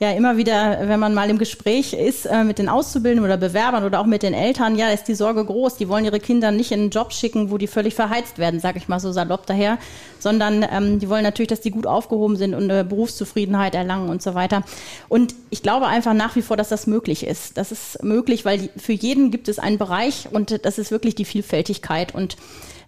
ja, 0.01 0.13
immer 0.13 0.37
wieder, 0.37 0.89
wenn 0.89 1.01
man 1.01 1.13
mal 1.13 1.29
im 1.29 1.39
Gespräch 1.39 1.93
ist 1.93 2.27
äh, 2.27 2.45
mit 2.45 2.59
den 2.59 2.69
Auszubildenden 2.69 3.25
oder 3.25 3.37
Bewerbern 3.37 3.85
oder 3.85 3.99
auch 3.99 4.07
mit 4.07 4.23
den 4.23 4.33
Eltern, 4.33 4.77
ja, 4.77 4.91
ist 4.91 5.09
die 5.09 5.15
Sorge 5.15 5.45
groß. 5.45 5.77
Die 5.77 5.89
wollen 5.89 6.05
ihre 6.05 6.21
Kinder 6.21 6.53
nicht 6.53 6.71
in 6.71 6.81
einen 6.81 6.91
Job 6.91 7.13
schicken, 7.13 7.51
wo 7.51 7.59
die 7.59 7.67
völlig 7.67 7.97
verheizt 7.97 8.39
werden, 8.39 8.61
sage 8.61 8.79
ich 8.79 8.87
mal 8.87 9.01
so 9.01 9.11
salopp 9.11 9.47
daher, 9.47 9.79
sondern 10.21 10.65
ähm, 10.71 11.01
die 11.01 11.09
wollen 11.09 11.25
natürlich, 11.25 11.49
dass 11.49 11.61
die 11.61 11.73
gut 11.73 11.89
aufgehoben 11.89 12.37
sind 12.37 12.55
und 12.55 12.71
eine 12.71 12.85
Berufszufriedenheit 12.85 13.75
erlangen 13.75 14.09
und 14.09 14.23
so 14.23 14.35
weiter. 14.35 14.63
Und 15.09 15.35
ich 15.51 15.65
glaube 15.65 15.89
einfach 15.89 16.15
nach 16.15 16.37
wie 16.37 16.43
vor, 16.43 16.57
dass 16.57 16.69
das 16.69 16.87
möglich 16.87 17.27
ist. 17.27 17.59
Das 17.59 17.73
ist 17.73 18.03
möglich, 18.05 18.45
weil 18.45 18.71
für 18.77 18.93
jeden 18.93 19.33
gibt 19.33 19.49
es 19.49 19.59
einen 19.59 19.79
Bereich 19.79 20.29
und 20.31 20.65
das 20.65 20.79
ist 20.79 20.93
wirklich 20.93 21.17
die 21.17 21.25
Vielfältigkeit 21.25 22.15
und 22.15 22.37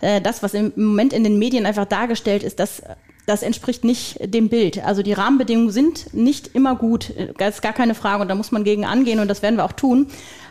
äh, 0.01 0.21
das, 0.21 0.45
was 0.45 0.55
im 0.55 0.73
Moment 0.77 1.13
in 1.13 1.25
den 1.25 1.41
Medien 1.41 1.67
einfach 1.67 1.87
dargestellt 1.87 2.45
ist, 2.45 2.61
das 2.61 2.83
das 3.31 3.43
entspricht 3.43 3.85
nicht 3.85 4.19
dem 4.35 4.49
Bild. 4.49 4.85
Also 4.85 5.03
die 5.03 5.13
Rahmenbedingungen 5.13 5.71
sind 5.71 6.13
nicht 6.13 6.49
immer 6.49 6.75
gut, 6.75 7.13
das 7.39 7.57
ist 7.57 7.63
gar 7.63 7.73
keine 7.73 7.95
Frage 7.95 8.23
und 8.23 8.29
da 8.29 8.35
muss 8.35 8.51
man 8.51 8.65
gegen 8.65 8.85
angehen 8.85 9.21
und 9.21 9.29
das 9.29 9.41
werden 9.41 9.57
wir 9.57 9.65
auch 9.65 9.73
tun. 9.73 10.09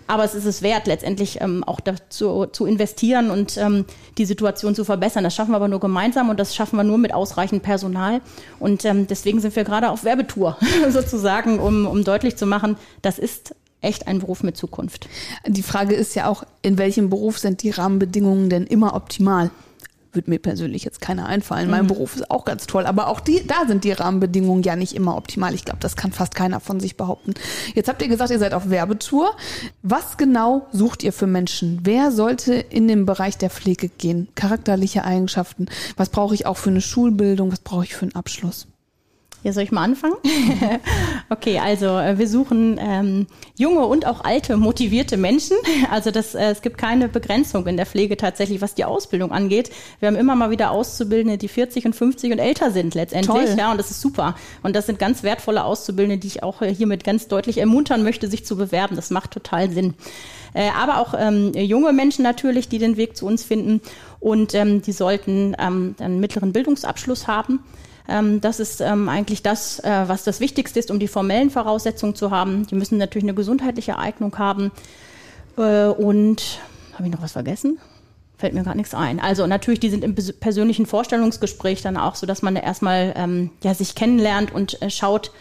Aber 0.07 0.24
es 0.24 0.33
ist 0.33 0.45
es 0.45 0.63
wert, 0.63 0.88
letztendlich 0.88 1.39
ähm, 1.41 1.63
auch 1.63 1.81
dazu 1.81 2.48
zu 2.48 2.65
investieren 2.65 3.29
und 3.29 3.57
ähm, 3.57 3.86
die 4.17 4.25
Situation 4.25 4.74
zu 4.74 4.83
verbessern. 4.83 5.24
Das 5.24 5.36
schaffen 5.36 5.51
wir 5.51 5.57
aber 5.57 5.67
nur 5.67 5.81
gemeinsam 5.81 6.29
und 6.29 6.39
das 6.39 6.55
schaffen 6.55 6.77
wir 6.77 6.83
nur 6.83 6.98
mit 6.98 7.13
ausreichend 7.13 7.62
Personal. 7.62 8.21
Und 8.59 8.86
ähm, 8.86 9.05
deswegen 9.05 9.39
sind 9.39 9.55
wir 9.55 9.65
gerade 9.65 9.91
auf 9.91 10.05
Werbetour 10.05 10.57
sozusagen, 10.89 11.59
um, 11.59 11.86
um 11.86 12.03
deutlich 12.03 12.38
zu 12.38 12.48
machen, 12.48 12.77
das 13.03 13.19
ist 13.19 13.53
echt 13.81 14.07
ein 14.07 14.19
Beruf 14.19 14.41
mit 14.41 14.57
Zukunft. 14.57 15.07
Die 15.45 15.63
Frage 15.63 15.95
ist 15.95 16.15
ja 16.15 16.27
auch, 16.27 16.43
in 16.62 16.77
welchem 16.77 17.09
Beruf 17.09 17.38
sind 17.38 17.62
die 17.62 17.69
Rahmenbedingungen 17.69 18.50
denn 18.50 18.65
immer 18.65 18.95
optimal? 18.95 19.51
Würde 20.12 20.30
mir 20.30 20.39
persönlich 20.39 20.84
jetzt 20.84 21.01
keiner 21.01 21.28
einfallen. 21.28 21.66
Mhm. 21.66 21.72
Mein 21.72 21.88
Beruf 21.88 22.16
ist 22.16 22.32
auch 22.32 22.46
ganz 22.46 22.68
toll, 22.68 22.86
aber 22.86 23.08
auch 23.08 23.20
die, 23.20 23.46
da 23.46 23.68
sind 23.68 23.84
die 23.84 23.92
Rahmenbedingungen 23.92 24.63
ja 24.63 24.75
nicht 24.75 24.94
immer 24.94 25.16
optimal. 25.16 25.54
Ich 25.54 25.66
glaube, 25.66 25.80
das 25.80 25.96
kann 25.96 26.12
fast 26.12 26.36
keiner 26.36 26.60
von 26.60 26.80
sich 26.80 26.98
behaupten. 26.98 27.34
Jetzt 27.75 27.89
habt 27.89 28.01
ihr 28.01 28.08
gesagt, 28.08 28.32
ihr 28.32 28.39
seid 28.39 28.54
auf 28.54 28.70
Werbetour. 28.70 29.36
Was 29.84 30.18
genau 30.18 30.68
sucht 30.72 31.04
ihr 31.04 31.13
für 31.13 31.28
Menschen? 31.28 31.80
Wer 31.84 32.12
sollte 32.12 32.54
in 32.54 32.88
den 32.88 33.06
Bereich 33.06 33.38
der 33.38 33.50
Pflege 33.50 33.89
gehen? 33.89 34.30
Charakterliche 34.36 35.04
Eigenschaften. 35.04 35.68
Was 35.98 36.10
brauche 36.10 36.34
ich 36.34 36.46
auch 36.46 36.58
für 36.58 36.70
eine 36.70 36.82
Schulbildung? 36.82 37.51
Was 37.51 37.60
brauche 37.60 37.84
ich 37.84 37.96
für 37.96 38.04
einen 38.04 38.16
Abschluss? 38.16 38.68
Ja, 39.41 39.53
soll 39.53 39.63
ich 39.63 39.72
mal 39.72 39.84
anfangen? 39.84 40.15
okay, 41.29 41.60
also 41.60 41.86
äh, 41.86 42.17
wir 42.17 42.27
suchen 42.27 42.77
ähm, 42.77 43.27
junge 43.58 43.86
und 43.86 44.05
auch 44.05 44.24
alte, 44.24 44.58
motivierte 44.58 45.17
Menschen. 45.17 45.58
Also 45.91 46.12
das, 46.12 46.36
äh, 46.36 46.51
es 46.51 46.62
gibt 46.62 46.77
keine 46.77 47.08
Begrenzung 47.08 47.65
in 47.65 47.77
der 47.77 47.86
Pflege 47.86 48.17
tatsächlich, 48.17 48.62
was 48.62 48.75
die 48.75 48.86
Ausbildung 48.86 49.31
angeht. 49.31 49.72
Wir 50.00 50.08
haben 50.08 50.15
immer 50.15 50.36
mal 50.36 50.51
wieder 50.51 50.72
Auszubildende, 50.72 51.38
die 51.38 51.48
40 51.48 51.86
und 51.86 51.96
50 51.96 52.34
und 52.34 52.39
älter 52.39 52.72
sind 52.72 52.96
letztendlich. 52.96 53.46
Toll. 53.46 53.55
Ja, 53.58 53.72
und 53.72 53.77
das 53.77 53.91
ist 53.91 54.01
super. 54.01 54.36
Und 54.62 54.75
das 54.75 54.86
sind 54.86 55.00
ganz 55.00 55.24
wertvolle 55.24 55.63
Auszubildende, 55.63 56.19
die 56.19 56.27
ich 56.27 56.43
auch 56.43 56.62
äh, 56.62 56.74
hiermit 56.74 57.03
ganz 57.03 57.27
deutlich 57.27 57.58
ermuntern 57.58 58.03
möchte, 58.03 58.27
sich 58.27 58.46
zu 58.46 58.58
bewerben. 58.58 58.96
Das 58.96 59.10
macht 59.10 59.31
total 59.31 59.72
Sinn. 59.72 59.96
Äh, 60.53 60.69
aber 60.77 61.00
auch 61.00 61.13
ähm, 61.17 61.53
junge 61.53 61.93
Menschen 61.93 62.24
natürlich, 62.24 62.67
die 62.69 62.77
den 62.77 62.98
Weg 62.98 63.15
zu 63.15 63.25
uns 63.25 63.43
finden. 63.43 63.81
Und 64.19 64.53
ähm, 64.53 64.81
die 64.81 64.91
sollten 64.91 65.55
ähm, 65.60 65.96
einen 66.00 66.19
mittleren 66.19 66.51
Bildungsabschluss 66.51 67.27
haben. 67.27 67.60
Ähm, 68.10 68.42
das 68.42 68.60
ist 68.60 68.82
ähm, 68.82 69.08
eigentlich 69.08 69.44
das, 69.44 69.80
äh, 69.80 70.04
was 70.08 70.24
das 70.24 70.39
Wichtigste 70.39 70.80
ist, 70.80 70.92
um 70.92 71.00
die 71.00 71.08
formellen 71.08 71.50
Voraussetzungen 71.50 72.16
zu 72.16 72.32
haben. 72.32 72.66
Die 72.68 72.75
müssen 72.75 72.98
natürlich 72.98 73.25
eine 73.25 73.36
gesundheitliche 73.36 73.98
Eignung 73.98 74.38
haben. 74.38 74.72
Äh, 75.58 75.88
und 75.88 76.60
habe 76.94 77.06
ich 77.08 77.13
noch 77.13 77.22
was 77.22 77.34
vergessen? 77.34 77.80
Fällt 78.38 78.54
mir 78.54 78.63
gar 78.63 78.75
nichts 78.75 78.94
ein. 78.94 79.20
Also 79.20 79.48
natürlich, 79.48 79.80
die 79.82 79.89
sind 79.89 80.04
im 80.04 80.16
pers- 80.16 80.34
persönlichen 80.34 80.86
Vorstellungsgespräch 80.86 81.82
dann 81.82 81.98
auch 81.98 82.16
so, 82.16 82.25
dass 82.25 82.42
man 82.42 82.56
erstmal 82.56 83.13
ähm, 83.16 83.51
ja, 83.63 83.74
sich 83.74 83.96
kennenlernt 83.96 84.54
und 84.54 84.82
äh, 84.82 84.89
schaut, 84.89 85.32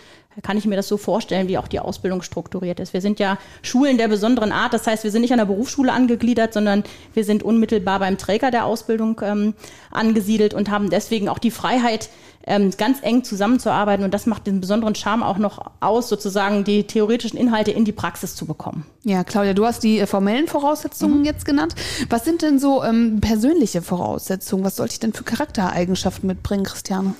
kann 0.42 0.56
ich 0.56 0.66
mir 0.66 0.76
das 0.76 0.88
so 0.88 0.96
vorstellen, 0.96 1.48
wie 1.48 1.58
auch 1.58 1.68
die 1.68 1.80
Ausbildung 1.80 2.22
strukturiert 2.22 2.80
ist. 2.80 2.92
Wir 2.92 3.00
sind 3.00 3.18
ja 3.18 3.38
Schulen 3.62 3.98
der 3.98 4.08
besonderen 4.08 4.52
Art, 4.52 4.72
das 4.72 4.86
heißt, 4.86 5.04
wir 5.04 5.10
sind 5.10 5.22
nicht 5.22 5.32
an 5.32 5.38
der 5.38 5.46
Berufsschule 5.46 5.92
angegliedert, 5.92 6.52
sondern 6.52 6.84
wir 7.14 7.24
sind 7.24 7.42
unmittelbar 7.42 7.98
beim 7.98 8.18
Träger 8.18 8.50
der 8.50 8.64
Ausbildung 8.64 9.20
ähm, 9.22 9.54
angesiedelt 9.90 10.54
und 10.54 10.70
haben 10.70 10.90
deswegen 10.90 11.28
auch 11.28 11.38
die 11.38 11.50
Freiheit, 11.50 12.10
ähm, 12.48 12.70
ganz 12.76 12.98
eng 13.02 13.24
zusammenzuarbeiten. 13.24 14.04
Und 14.04 14.14
das 14.14 14.26
macht 14.26 14.46
den 14.46 14.60
besonderen 14.60 14.94
Charme 14.94 15.22
auch 15.22 15.38
noch 15.38 15.70
aus, 15.80 16.08
sozusagen 16.08 16.64
die 16.64 16.84
theoretischen 16.84 17.38
Inhalte 17.38 17.70
in 17.70 17.84
die 17.84 17.92
Praxis 17.92 18.34
zu 18.34 18.46
bekommen. 18.46 18.86
Ja, 19.04 19.22
Claudia, 19.22 19.52
du 19.52 19.66
hast 19.66 19.82
die 19.82 20.00
äh, 20.00 20.06
formellen 20.06 20.48
Voraussetzungen 20.48 21.24
jetzt 21.24 21.44
genannt. 21.44 21.74
Was 22.08 22.24
sind 22.24 22.42
denn 22.42 22.58
so 22.58 22.82
ähm, 22.82 23.20
persönliche 23.20 23.82
Voraussetzungen? 23.82 24.64
Was 24.64 24.76
sollte 24.76 24.94
ich 24.94 25.00
denn 25.00 25.12
für 25.12 25.24
Charaktereigenschaften 25.24 26.26
mitbringen, 26.26 26.64
Christiane? 26.64 27.14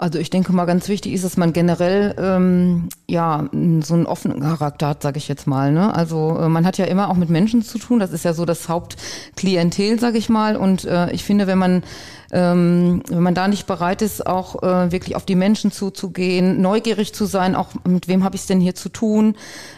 Also 0.00 0.18
ich 0.18 0.30
denke 0.30 0.54
mal, 0.54 0.64
ganz 0.64 0.88
wichtig 0.88 1.12
ist, 1.12 1.24
dass 1.24 1.36
man 1.36 1.52
generell 1.52 2.14
ähm, 2.18 2.88
ja 3.06 3.46
so 3.82 3.92
einen 3.92 4.06
offenen 4.06 4.40
Charakter 4.40 4.88
hat, 4.88 5.02
sage 5.02 5.18
ich 5.18 5.28
jetzt 5.28 5.46
mal. 5.46 5.72
Ne? 5.72 5.94
Also 5.94 6.38
äh, 6.38 6.48
man 6.48 6.64
hat 6.64 6.78
ja 6.78 6.86
immer 6.86 7.10
auch 7.10 7.16
mit 7.16 7.28
Menschen 7.28 7.60
zu 7.60 7.78
tun. 7.78 7.98
Das 7.98 8.10
ist 8.10 8.24
ja 8.24 8.32
so 8.32 8.46
das 8.46 8.70
Hauptklientel, 8.70 10.00
sage 10.00 10.16
ich 10.16 10.30
mal. 10.30 10.56
Und 10.56 10.86
äh, 10.86 11.10
ich 11.12 11.22
finde, 11.22 11.46
wenn 11.46 11.58
man 11.58 11.82
ähm, 12.32 13.02
wenn 13.08 13.22
man 13.22 13.34
da 13.34 13.48
nicht 13.48 13.66
bereit 13.66 14.02
ist, 14.02 14.26
auch 14.26 14.62
äh, 14.62 14.92
wirklich 14.92 15.16
auf 15.16 15.24
die 15.24 15.34
Menschen 15.34 15.72
zuzugehen, 15.72 16.60
neugierig 16.60 17.12
zu 17.12 17.26
sein, 17.26 17.54
auch 17.54 17.68
mit 17.86 18.08
wem 18.08 18.24
habe 18.24 18.36
ich 18.36 18.42
es 18.42 18.46
denn 18.46 18.60
hier 18.60 18.74
zu 18.74 18.88
tun, 18.88 19.36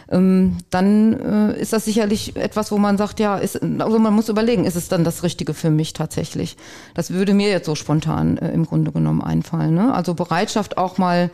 ähm, 0.09 0.57
dann 0.69 1.13
äh, 1.53 1.59
ist 1.59 1.73
das 1.73 1.85
sicherlich 1.85 2.35
etwas, 2.35 2.71
wo 2.71 2.77
man 2.77 2.97
sagt, 2.97 3.19
ja, 3.19 3.37
ist, 3.37 3.61
also 3.61 3.99
man 3.99 4.13
muss 4.13 4.29
überlegen, 4.29 4.65
ist 4.65 4.75
es 4.75 4.87
dann 4.87 5.03
das 5.03 5.23
Richtige 5.23 5.53
für 5.53 5.71
mich 5.71 5.93
tatsächlich? 5.93 6.57
Das 6.93 7.11
würde 7.11 7.33
mir 7.33 7.49
jetzt 7.49 7.65
so 7.65 7.75
spontan 7.75 8.37
äh, 8.37 8.51
im 8.51 8.65
Grunde 8.65 8.91
genommen 8.91 9.21
einfallen. 9.21 9.73
Ne? 9.73 9.93
Also 9.93 10.13
Bereitschaft 10.13 10.77
auch 10.77 10.97
mal 10.97 11.31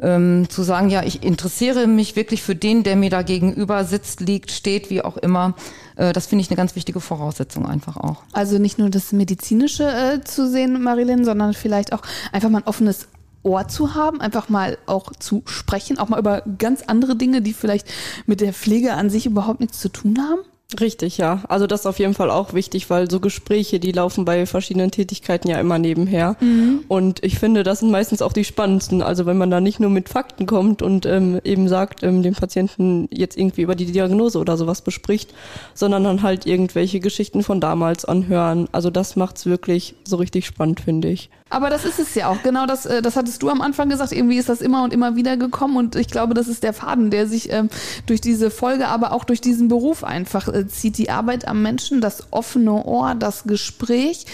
ähm, 0.00 0.46
zu 0.48 0.62
sagen, 0.62 0.90
ja, 0.90 1.02
ich 1.02 1.22
interessiere 1.22 1.86
mich 1.86 2.16
wirklich 2.16 2.42
für 2.42 2.54
den, 2.54 2.82
der 2.82 2.96
mir 2.96 3.10
da 3.10 3.22
gegenüber 3.22 3.84
sitzt, 3.84 4.20
liegt, 4.20 4.50
steht, 4.50 4.90
wie 4.90 5.02
auch 5.02 5.16
immer. 5.16 5.54
Äh, 5.96 6.12
das 6.12 6.26
finde 6.26 6.42
ich 6.42 6.50
eine 6.50 6.56
ganz 6.56 6.76
wichtige 6.76 7.00
Voraussetzung 7.00 7.66
einfach 7.66 7.96
auch. 7.96 8.22
Also 8.32 8.58
nicht 8.58 8.78
nur 8.78 8.90
das 8.90 9.12
Medizinische 9.12 9.84
äh, 9.84 10.24
zu 10.24 10.48
sehen, 10.48 10.82
Marilyn, 10.82 11.24
sondern 11.24 11.54
vielleicht 11.54 11.92
auch 11.92 12.02
einfach 12.32 12.50
mal 12.50 12.58
ein 12.58 12.66
offenes 12.66 13.08
Ohr 13.42 13.68
zu 13.68 13.94
haben, 13.94 14.20
einfach 14.20 14.48
mal 14.48 14.78
auch 14.86 15.12
zu 15.12 15.42
sprechen, 15.46 15.98
auch 15.98 16.08
mal 16.08 16.18
über 16.18 16.42
ganz 16.58 16.82
andere 16.86 17.16
Dinge, 17.16 17.40
die 17.40 17.52
vielleicht 17.52 17.86
mit 18.26 18.40
der 18.40 18.52
Pflege 18.52 18.94
an 18.94 19.10
sich 19.10 19.26
überhaupt 19.26 19.60
nichts 19.60 19.80
zu 19.80 19.88
tun 19.88 20.18
haben. 20.18 20.40
Richtig, 20.78 21.16
ja. 21.16 21.40
Also 21.48 21.66
das 21.66 21.80
ist 21.80 21.86
auf 21.86 21.98
jeden 21.98 22.12
Fall 22.12 22.30
auch 22.30 22.52
wichtig, 22.52 22.90
weil 22.90 23.10
so 23.10 23.20
Gespräche, 23.20 23.80
die 23.80 23.90
laufen 23.90 24.26
bei 24.26 24.44
verschiedenen 24.44 24.90
Tätigkeiten 24.90 25.48
ja 25.48 25.58
immer 25.58 25.78
nebenher. 25.78 26.36
Mhm. 26.40 26.84
Und 26.88 27.24
ich 27.24 27.38
finde, 27.38 27.62
das 27.62 27.80
sind 27.80 27.90
meistens 27.90 28.20
auch 28.20 28.34
die 28.34 28.44
spannendsten. 28.44 29.00
Also 29.00 29.24
wenn 29.24 29.38
man 29.38 29.50
da 29.50 29.62
nicht 29.62 29.80
nur 29.80 29.88
mit 29.88 30.10
Fakten 30.10 30.44
kommt 30.44 30.82
und 30.82 31.06
ähm, 31.06 31.40
eben 31.42 31.68
sagt, 31.68 32.02
ähm, 32.02 32.22
dem 32.22 32.34
Patienten 32.34 33.08
jetzt 33.10 33.38
irgendwie 33.38 33.62
über 33.62 33.76
die 33.76 33.86
Diagnose 33.86 34.38
oder 34.38 34.58
sowas 34.58 34.82
bespricht, 34.82 35.32
sondern 35.72 36.04
dann 36.04 36.22
halt 36.22 36.44
irgendwelche 36.44 37.00
Geschichten 37.00 37.42
von 37.42 37.62
damals 37.62 38.04
anhören. 38.04 38.68
Also 38.70 38.90
das 38.90 39.16
macht's 39.16 39.46
wirklich 39.46 39.94
so 40.04 40.16
richtig 40.16 40.44
spannend, 40.44 40.80
finde 40.80 41.08
ich. 41.08 41.30
Aber 41.50 41.70
das 41.70 41.84
ist 41.84 41.98
es 41.98 42.14
ja 42.14 42.28
auch. 42.28 42.42
Genau 42.42 42.66
das, 42.66 42.86
äh, 42.86 43.00
das 43.00 43.16
hattest 43.16 43.42
du 43.42 43.48
am 43.48 43.60
Anfang 43.60 43.88
gesagt. 43.88 44.12
Irgendwie 44.12 44.36
ist 44.36 44.48
das 44.48 44.60
immer 44.60 44.84
und 44.84 44.92
immer 44.92 45.16
wieder 45.16 45.36
gekommen. 45.36 45.76
Und 45.76 45.96
ich 45.96 46.08
glaube, 46.08 46.34
das 46.34 46.48
ist 46.48 46.62
der 46.62 46.72
Faden, 46.72 47.10
der 47.10 47.26
sich 47.26 47.50
ähm, 47.50 47.70
durch 48.06 48.20
diese 48.20 48.50
Folge, 48.50 48.88
aber 48.88 49.12
auch 49.12 49.24
durch 49.24 49.40
diesen 49.40 49.68
Beruf 49.68 50.04
einfach 50.04 50.48
äh, 50.48 50.57
zieht. 50.66 50.98
Die 50.98 51.10
Arbeit 51.10 51.46
am 51.46 51.62
Menschen, 51.62 52.00
das 52.00 52.32
offene 52.32 52.84
Ohr, 52.84 53.14
das 53.14 53.44
Gespräch 53.44 54.26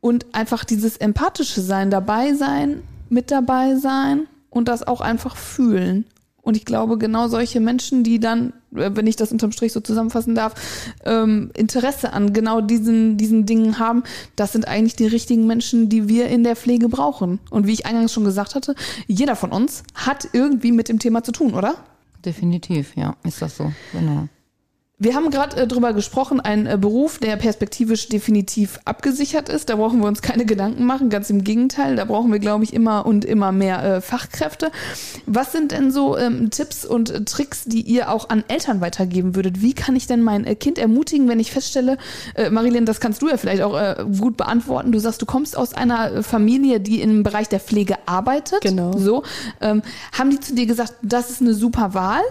und 0.00 0.26
einfach 0.32 0.64
dieses 0.64 0.96
empathische 0.96 1.60
Sein, 1.60 1.90
dabei 1.90 2.34
sein, 2.34 2.82
mit 3.08 3.30
dabei 3.30 3.76
sein 3.76 4.26
und 4.50 4.68
das 4.68 4.86
auch 4.86 5.00
einfach 5.00 5.36
fühlen. 5.36 6.04
Und 6.48 6.56
ich 6.56 6.64
glaube, 6.64 6.96
genau 6.96 7.28
solche 7.28 7.60
Menschen, 7.60 8.04
die 8.04 8.20
dann, 8.20 8.54
äh, 8.74 8.90
wenn 8.94 9.06
ich 9.06 9.16
das 9.16 9.32
unterm 9.32 9.52
Strich 9.52 9.74
so 9.74 9.80
zusammenfassen 9.80 10.34
darf, 10.34 10.54
ähm, 11.04 11.50
Interesse 11.54 12.14
an 12.14 12.32
genau 12.32 12.62
diesen, 12.62 13.18
diesen 13.18 13.44
Dingen 13.44 13.78
haben, 13.78 14.02
das 14.34 14.52
sind 14.52 14.66
eigentlich 14.66 14.96
die 14.96 15.06
richtigen 15.06 15.46
Menschen, 15.46 15.90
die 15.90 16.08
wir 16.08 16.28
in 16.28 16.44
der 16.44 16.56
Pflege 16.56 16.88
brauchen. 16.88 17.38
Und 17.50 17.66
wie 17.66 17.72
ich 17.72 17.84
eingangs 17.84 18.14
schon 18.14 18.24
gesagt 18.24 18.54
hatte, 18.54 18.74
jeder 19.06 19.36
von 19.36 19.52
uns 19.52 19.82
hat 19.94 20.28
irgendwie 20.32 20.72
mit 20.72 20.88
dem 20.88 20.98
Thema 20.98 21.22
zu 21.22 21.32
tun, 21.32 21.52
oder? 21.52 21.74
Definitiv, 22.24 22.96
ja, 22.96 23.14
ist 23.24 23.42
das 23.42 23.58
so, 23.58 23.70
genau. 23.92 24.28
Wir 25.00 25.14
haben 25.14 25.30
gerade 25.30 25.56
äh, 25.56 25.66
drüber 25.68 25.92
gesprochen, 25.92 26.40
ein 26.40 26.66
äh, 26.66 26.76
Beruf, 26.76 27.18
der 27.18 27.36
perspektivisch 27.36 28.08
definitiv 28.08 28.80
abgesichert 28.84 29.48
ist. 29.48 29.68
Da 29.70 29.76
brauchen 29.76 30.00
wir 30.00 30.08
uns 30.08 30.22
keine 30.22 30.44
Gedanken 30.44 30.84
machen, 30.86 31.08
ganz 31.08 31.30
im 31.30 31.44
Gegenteil. 31.44 31.94
Da 31.94 32.04
brauchen 32.04 32.32
wir, 32.32 32.40
glaube 32.40 32.64
ich, 32.64 32.74
immer 32.74 33.06
und 33.06 33.24
immer 33.24 33.52
mehr 33.52 33.84
äh, 33.84 34.00
Fachkräfte. 34.00 34.72
Was 35.24 35.52
sind 35.52 35.70
denn 35.70 35.92
so 35.92 36.18
ähm, 36.18 36.50
Tipps 36.50 36.84
und 36.84 37.26
Tricks, 37.26 37.62
die 37.64 37.82
ihr 37.82 38.10
auch 38.10 38.28
an 38.28 38.42
Eltern 38.48 38.80
weitergeben 38.80 39.36
würdet? 39.36 39.62
Wie 39.62 39.72
kann 39.72 39.94
ich 39.94 40.08
denn 40.08 40.20
mein 40.20 40.44
äh, 40.44 40.56
Kind 40.56 40.78
ermutigen, 40.78 41.28
wenn 41.28 41.38
ich 41.38 41.52
feststelle, 41.52 41.96
äh, 42.34 42.50
Marilyn, 42.50 42.84
das 42.84 42.98
kannst 42.98 43.22
du 43.22 43.28
ja 43.28 43.36
vielleicht 43.36 43.62
auch 43.62 43.78
äh, 43.78 44.04
gut 44.18 44.36
beantworten. 44.36 44.90
Du 44.90 44.98
sagst, 44.98 45.22
du 45.22 45.26
kommst 45.26 45.56
aus 45.56 45.74
einer 45.74 46.12
äh, 46.12 46.22
Familie, 46.24 46.80
die 46.80 47.02
im 47.02 47.22
Bereich 47.22 47.48
der 47.48 47.60
Pflege 47.60 47.94
arbeitet. 48.06 48.62
Genau. 48.62 48.98
So, 48.98 49.22
ähm, 49.60 49.82
haben 50.10 50.30
die 50.30 50.40
zu 50.40 50.56
dir 50.56 50.66
gesagt, 50.66 50.94
das 51.02 51.30
ist 51.30 51.40
eine 51.40 51.54
super 51.54 51.94
Wahl? 51.94 52.22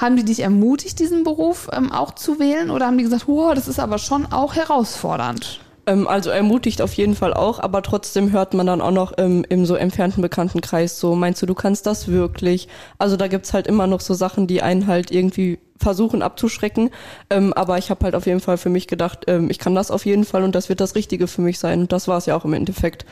Haben 0.00 0.16
die 0.16 0.24
dich 0.24 0.40
ermutigt, 0.40 0.98
diesen 0.98 1.24
Beruf 1.24 1.68
ähm, 1.74 1.92
auch 1.92 2.14
zu 2.14 2.38
wählen? 2.38 2.70
Oder 2.70 2.86
haben 2.86 2.96
die 2.96 3.04
gesagt, 3.04 3.28
wow, 3.28 3.52
das 3.52 3.68
ist 3.68 3.78
aber 3.78 3.98
schon 3.98 4.32
auch 4.32 4.54
herausfordernd? 4.54 5.60
Ähm, 5.90 6.06
also 6.06 6.30
ermutigt 6.30 6.82
auf 6.82 6.94
jeden 6.94 7.16
Fall 7.16 7.34
auch, 7.34 7.58
aber 7.58 7.82
trotzdem 7.82 8.30
hört 8.30 8.54
man 8.54 8.66
dann 8.66 8.80
auch 8.80 8.92
noch 8.92 9.10
im, 9.12 9.44
im 9.48 9.66
so 9.66 9.74
entfernten 9.74 10.22
Bekanntenkreis 10.22 11.00
so, 11.00 11.16
meinst 11.16 11.42
du, 11.42 11.46
du 11.46 11.54
kannst 11.54 11.84
das 11.86 12.06
wirklich? 12.06 12.68
Also 12.98 13.16
da 13.16 13.26
gibt's 13.26 13.52
halt 13.52 13.66
immer 13.66 13.88
noch 13.88 14.00
so 14.00 14.14
Sachen, 14.14 14.46
die 14.46 14.62
einen 14.62 14.86
halt 14.86 15.10
irgendwie 15.10 15.58
versuchen 15.78 16.22
abzuschrecken. 16.22 16.90
Ähm, 17.28 17.52
aber 17.54 17.78
ich 17.78 17.90
habe 17.90 18.04
halt 18.04 18.14
auf 18.14 18.26
jeden 18.26 18.40
Fall 18.40 18.58
für 18.58 18.68
mich 18.68 18.86
gedacht, 18.86 19.24
ähm, 19.26 19.50
ich 19.50 19.58
kann 19.58 19.74
das 19.74 19.90
auf 19.90 20.06
jeden 20.06 20.24
Fall 20.24 20.44
und 20.44 20.54
das 20.54 20.68
wird 20.68 20.80
das 20.80 20.94
Richtige 20.94 21.26
für 21.26 21.40
mich 21.40 21.58
sein. 21.58 21.80
Und 21.80 21.92
das 21.92 22.06
war 22.06 22.18
es 22.18 22.26
ja 22.26 22.36
auch 22.36 22.44
im 22.44 22.52
Endeffekt. 22.52 23.04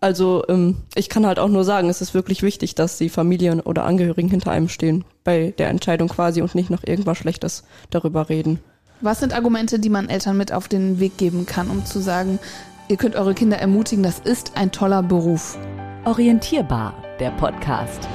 Also 0.00 0.44
ähm, 0.48 0.76
ich 0.94 1.08
kann 1.08 1.26
halt 1.26 1.38
auch 1.38 1.48
nur 1.48 1.64
sagen, 1.64 1.88
es 1.88 2.02
ist 2.02 2.14
wirklich 2.14 2.42
wichtig, 2.42 2.74
dass 2.74 2.98
die 2.98 3.08
Familien 3.08 3.60
oder 3.60 3.84
Angehörigen 3.84 4.28
hinter 4.28 4.50
einem 4.50 4.68
stehen 4.68 5.04
bei 5.24 5.54
der 5.56 5.70
Entscheidung 5.70 6.08
quasi 6.08 6.42
und 6.42 6.54
nicht 6.54 6.68
noch 6.68 6.84
irgendwas 6.84 7.16
Schlechtes 7.16 7.64
darüber 7.90 8.28
reden. 8.28 8.58
Was 9.02 9.20
sind 9.20 9.34
Argumente, 9.34 9.78
die 9.78 9.90
man 9.90 10.08
Eltern 10.08 10.38
mit 10.38 10.52
auf 10.52 10.68
den 10.68 11.00
Weg 11.00 11.18
geben 11.18 11.44
kann, 11.44 11.68
um 11.68 11.84
zu 11.84 12.00
sagen, 12.00 12.38
ihr 12.88 12.96
könnt 12.96 13.14
eure 13.14 13.34
Kinder 13.34 13.58
ermutigen, 13.58 14.02
das 14.02 14.20
ist 14.20 14.52
ein 14.54 14.72
toller 14.72 15.02
Beruf? 15.02 15.58
Orientierbar, 16.06 16.94
der 17.20 17.30
Podcast. 17.32 18.08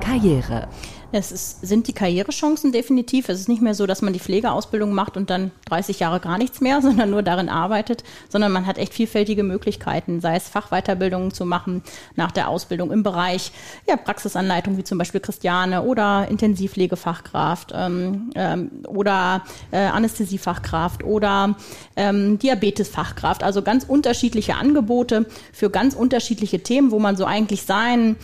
Karriere. 0.00 0.68
Es 1.16 1.32
ist, 1.32 1.66
sind 1.66 1.88
die 1.88 1.94
Karrierechancen 1.94 2.72
definitiv. 2.72 3.30
Es 3.30 3.40
ist 3.40 3.48
nicht 3.48 3.62
mehr 3.62 3.74
so, 3.74 3.86
dass 3.86 4.02
man 4.02 4.12
die 4.12 4.18
Pflegeausbildung 4.18 4.92
macht 4.92 5.16
und 5.16 5.30
dann 5.30 5.50
30 5.64 5.98
Jahre 5.98 6.20
gar 6.20 6.36
nichts 6.36 6.60
mehr, 6.60 6.82
sondern 6.82 7.10
nur 7.10 7.22
darin 7.22 7.48
arbeitet, 7.48 8.04
sondern 8.28 8.52
man 8.52 8.66
hat 8.66 8.76
echt 8.76 8.92
vielfältige 8.92 9.42
Möglichkeiten, 9.42 10.20
sei 10.20 10.36
es 10.36 10.48
Fachweiterbildungen 10.48 11.32
zu 11.32 11.46
machen 11.46 11.82
nach 12.16 12.32
der 12.32 12.48
Ausbildung 12.48 12.92
im 12.92 13.02
Bereich 13.02 13.50
ja, 13.88 13.96
Praxisanleitung, 13.96 14.76
wie 14.76 14.84
zum 14.84 14.98
Beispiel 14.98 15.20
Christiane 15.20 15.82
oder 15.82 16.28
Intensivpflegefachkraft 16.28 17.72
ähm, 17.74 18.30
ähm, 18.34 18.70
oder 18.86 19.42
äh, 19.70 19.78
Anästhesiefachkraft 19.78 21.02
oder 21.02 21.56
ähm, 21.96 22.38
Diabetesfachkraft. 22.38 23.42
Also 23.42 23.62
ganz 23.62 23.84
unterschiedliche 23.84 24.56
Angebote 24.56 25.24
für 25.52 25.70
ganz 25.70 25.94
unterschiedliche 25.94 26.62
Themen, 26.62 26.90
wo 26.90 26.98
man 26.98 27.16
so 27.16 27.24
eigentlich 27.24 27.62
sein 27.62 28.16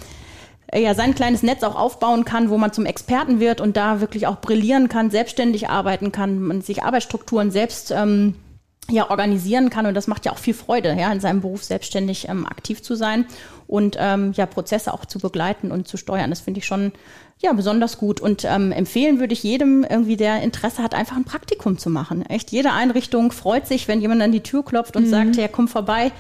ja 0.74 0.94
sein 0.94 1.14
kleines 1.14 1.42
Netz 1.42 1.62
auch 1.62 1.74
aufbauen 1.74 2.24
kann, 2.24 2.50
wo 2.50 2.58
man 2.58 2.72
zum 2.72 2.86
Experten 2.86 3.40
wird 3.40 3.60
und 3.60 3.76
da 3.76 4.00
wirklich 4.00 4.26
auch 4.26 4.36
brillieren 4.36 4.88
kann, 4.88 5.10
selbstständig 5.10 5.68
arbeiten 5.68 6.12
kann, 6.12 6.40
man 6.40 6.62
sich 6.62 6.82
Arbeitsstrukturen 6.82 7.50
selbst 7.50 7.90
ähm, 7.90 8.36
ja 8.90 9.10
organisieren 9.10 9.70
kann 9.70 9.86
und 9.86 9.94
das 9.94 10.08
macht 10.08 10.24
ja 10.24 10.32
auch 10.32 10.38
viel 10.38 10.54
Freude, 10.54 10.96
ja 10.98 11.12
in 11.12 11.20
seinem 11.20 11.40
Beruf 11.40 11.62
selbstständig 11.62 12.28
ähm, 12.28 12.46
aktiv 12.46 12.82
zu 12.82 12.94
sein 12.94 13.26
und 13.66 13.96
ähm, 13.98 14.32
ja 14.34 14.46
Prozesse 14.46 14.92
auch 14.92 15.04
zu 15.04 15.18
begleiten 15.18 15.70
und 15.70 15.86
zu 15.86 15.96
steuern. 15.96 16.30
Das 16.30 16.40
finde 16.40 16.58
ich 16.58 16.66
schon 16.66 16.92
ja 17.40 17.52
besonders 17.52 17.98
gut 17.98 18.20
und 18.20 18.44
ähm, 18.44 18.72
empfehlen 18.72 19.20
würde 19.20 19.34
ich 19.34 19.42
jedem 19.42 19.84
irgendwie, 19.84 20.16
der 20.16 20.42
Interesse 20.42 20.82
hat, 20.82 20.94
einfach 20.94 21.16
ein 21.16 21.24
Praktikum 21.24 21.78
zu 21.78 21.90
machen. 21.90 22.24
Echt 22.26 22.50
jede 22.50 22.72
Einrichtung 22.72 23.30
freut 23.30 23.66
sich, 23.66 23.88
wenn 23.88 24.00
jemand 24.00 24.22
an 24.22 24.32
die 24.32 24.42
Tür 24.42 24.64
klopft 24.64 24.96
und 24.96 25.04
mhm. 25.04 25.10
sagt, 25.10 25.36
ja 25.36 25.48
komm 25.48 25.68
vorbei 25.68 26.12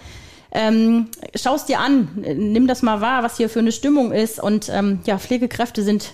ähm, 0.52 1.08
schau 1.34 1.54
es 1.54 1.64
dir 1.64 1.80
an, 1.80 2.08
nimm 2.14 2.66
das 2.66 2.82
mal 2.82 3.00
wahr, 3.00 3.22
was 3.22 3.38
hier 3.38 3.48
für 3.48 3.60
eine 3.60 3.72
Stimmung 3.72 4.12
ist. 4.12 4.40
Und 4.40 4.68
ähm, 4.68 5.00
ja, 5.04 5.18
Pflegekräfte 5.18 5.82
sind 5.82 6.12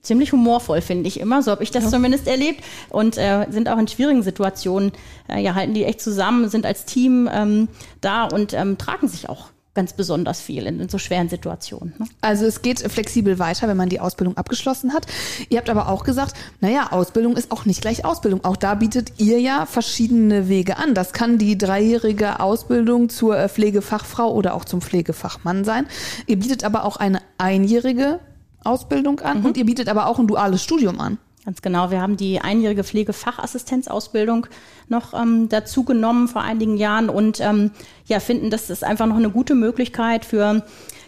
ziemlich 0.00 0.32
humorvoll, 0.32 0.80
finde 0.80 1.08
ich 1.08 1.20
immer. 1.20 1.42
So 1.42 1.50
habe 1.50 1.62
ich 1.62 1.70
das 1.70 1.84
ja. 1.84 1.90
zumindest 1.90 2.26
erlebt. 2.26 2.64
Und 2.88 3.18
äh, 3.18 3.46
sind 3.50 3.68
auch 3.68 3.78
in 3.78 3.86
schwierigen 3.86 4.22
Situationen, 4.22 4.92
äh, 5.28 5.40
ja, 5.40 5.54
halten 5.54 5.74
die 5.74 5.84
echt 5.84 6.00
zusammen, 6.00 6.48
sind 6.48 6.64
als 6.64 6.86
Team 6.86 7.28
ähm, 7.32 7.68
da 8.00 8.24
und 8.24 8.54
ähm, 8.54 8.78
tragen 8.78 9.06
sich 9.06 9.28
auch 9.28 9.50
ganz 9.78 9.92
besonders 9.92 10.40
viel 10.40 10.66
in, 10.66 10.80
in 10.80 10.88
so 10.88 10.98
schweren 10.98 11.28
Situationen. 11.28 11.94
Ne? 11.98 12.06
Also 12.20 12.46
es 12.46 12.62
geht 12.62 12.80
flexibel 12.80 13.38
weiter, 13.38 13.68
wenn 13.68 13.76
man 13.76 13.88
die 13.88 14.00
Ausbildung 14.00 14.36
abgeschlossen 14.36 14.92
hat. 14.92 15.06
Ihr 15.50 15.58
habt 15.58 15.70
aber 15.70 15.88
auch 15.88 16.02
gesagt, 16.02 16.34
naja, 16.60 16.88
Ausbildung 16.90 17.36
ist 17.36 17.52
auch 17.52 17.64
nicht 17.64 17.80
gleich 17.80 18.04
Ausbildung. 18.04 18.44
Auch 18.44 18.56
da 18.56 18.74
bietet 18.74 19.12
ihr 19.18 19.40
ja 19.40 19.66
verschiedene 19.66 20.48
Wege 20.48 20.78
an. 20.78 20.94
Das 20.94 21.12
kann 21.12 21.38
die 21.38 21.56
dreijährige 21.56 22.40
Ausbildung 22.40 23.08
zur 23.08 23.38
äh, 23.38 23.48
Pflegefachfrau 23.48 24.32
oder 24.32 24.54
auch 24.54 24.64
zum 24.64 24.80
Pflegefachmann 24.80 25.62
sein. 25.62 25.86
Ihr 26.26 26.40
bietet 26.40 26.64
aber 26.64 26.84
auch 26.84 26.96
eine 26.96 27.20
einjährige 27.38 28.18
Ausbildung 28.64 29.20
an 29.20 29.38
mhm. 29.38 29.46
und 29.46 29.56
ihr 29.56 29.64
bietet 29.64 29.88
aber 29.88 30.08
auch 30.08 30.18
ein 30.18 30.26
duales 30.26 30.60
Studium 30.60 30.98
an. 30.98 31.18
Ganz 31.48 31.62
genau. 31.62 31.90
Wir 31.90 32.02
haben 32.02 32.18
die 32.18 32.42
einjährige 32.42 32.84
Pflegefachassistenzausbildung 32.84 34.48
noch 34.88 35.14
ähm, 35.14 35.48
dazu 35.48 35.82
genommen 35.82 36.28
vor 36.28 36.42
einigen 36.42 36.76
Jahren 36.76 37.08
und 37.08 37.40
ähm, 37.40 37.70
ja, 38.04 38.20
finden, 38.20 38.50
das 38.50 38.68
ist 38.68 38.84
einfach 38.84 39.06
noch 39.06 39.16
eine 39.16 39.30
gute 39.30 39.54
Möglichkeit 39.54 40.26
für 40.26 40.62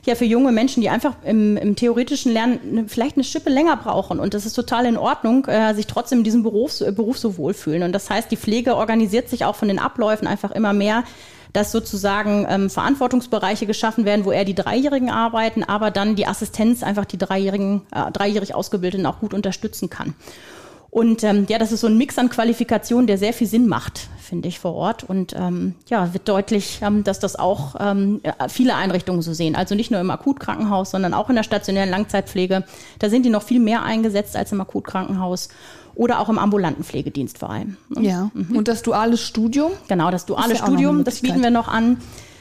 ja, 0.06 0.14
für 0.14 0.24
junge 0.24 0.50
Menschen, 0.50 0.80
die 0.80 0.88
einfach 0.88 1.16
im, 1.26 1.58
im 1.58 1.76
theoretischen 1.76 2.32
Lernen 2.32 2.88
vielleicht 2.88 3.16
eine 3.16 3.24
Schippe 3.24 3.50
länger 3.50 3.76
brauchen. 3.76 4.18
Und 4.18 4.32
das 4.32 4.46
ist 4.46 4.54
total 4.54 4.86
in 4.86 4.96
Ordnung, 4.96 5.44
äh, 5.44 5.74
sich 5.74 5.86
trotzdem 5.86 6.20
in 6.20 6.24
diesem 6.24 6.42
Beruf, 6.42 6.78
Beruf 6.78 7.18
so 7.18 7.36
wohlfühlen. 7.36 7.82
Und 7.82 7.92
das 7.92 8.08
heißt, 8.08 8.30
die 8.30 8.38
Pflege 8.38 8.76
organisiert 8.76 9.28
sich 9.28 9.44
auch 9.44 9.56
von 9.56 9.68
den 9.68 9.78
Abläufen 9.78 10.26
einfach 10.26 10.52
immer 10.52 10.72
mehr 10.72 11.04
dass 11.52 11.72
sozusagen 11.72 12.46
ähm, 12.48 12.70
Verantwortungsbereiche 12.70 13.66
geschaffen 13.66 14.04
werden, 14.04 14.24
wo 14.24 14.32
eher 14.32 14.44
die 14.44 14.54
Dreijährigen 14.54 15.10
arbeiten, 15.10 15.64
aber 15.64 15.90
dann 15.90 16.16
die 16.16 16.26
Assistenz 16.26 16.82
einfach 16.82 17.04
die 17.04 17.18
Dreijährigen, 17.18 17.82
äh, 17.92 18.10
dreijährig 18.12 18.54
Ausgebildeten 18.54 19.06
auch 19.06 19.20
gut 19.20 19.34
unterstützen 19.34 19.90
kann. 19.90 20.14
Und 20.90 21.22
ähm, 21.22 21.46
ja, 21.48 21.58
das 21.58 21.70
ist 21.70 21.82
so 21.82 21.86
ein 21.86 21.96
Mix 21.96 22.18
an 22.18 22.30
Qualifikationen, 22.30 23.06
der 23.06 23.16
sehr 23.16 23.32
viel 23.32 23.46
Sinn 23.46 23.68
macht, 23.68 24.08
finde 24.18 24.48
ich, 24.48 24.58
vor 24.58 24.74
Ort. 24.74 25.04
Und 25.04 25.34
ähm, 25.38 25.76
ja, 25.88 26.12
wird 26.12 26.28
deutlich, 26.28 26.80
ähm, 26.82 27.04
dass 27.04 27.20
das 27.20 27.36
auch 27.36 27.76
ähm, 27.78 28.20
viele 28.48 28.74
Einrichtungen 28.74 29.22
so 29.22 29.32
sehen. 29.32 29.54
Also 29.54 29.76
nicht 29.76 29.92
nur 29.92 30.00
im 30.00 30.10
Akutkrankenhaus, 30.10 30.90
sondern 30.90 31.14
auch 31.14 31.30
in 31.30 31.36
der 31.36 31.44
stationären 31.44 31.90
Langzeitpflege. 31.90 32.64
Da 32.98 33.08
sind 33.08 33.24
die 33.24 33.30
noch 33.30 33.44
viel 33.44 33.60
mehr 33.60 33.84
eingesetzt 33.84 34.36
als 34.36 34.50
im 34.50 34.60
Akutkrankenhaus 34.60 35.50
oder 36.00 36.18
auch 36.18 36.30
im 36.30 36.38
ambulanten 36.38 36.82
Pflegedienst 36.82 37.36
vor 37.36 37.50
allem. 37.50 37.76
Ja, 37.90 38.30
mhm. 38.32 38.56
und 38.56 38.68
das 38.68 38.80
duale 38.80 39.18
Studium? 39.18 39.70
Genau, 39.86 40.10
das 40.10 40.24
duale 40.24 40.54
ja 40.54 40.64
Studium, 40.64 41.04
das 41.04 41.20
bieten 41.20 41.42
wir 41.42 41.50
noch 41.50 41.68
an 41.68 41.98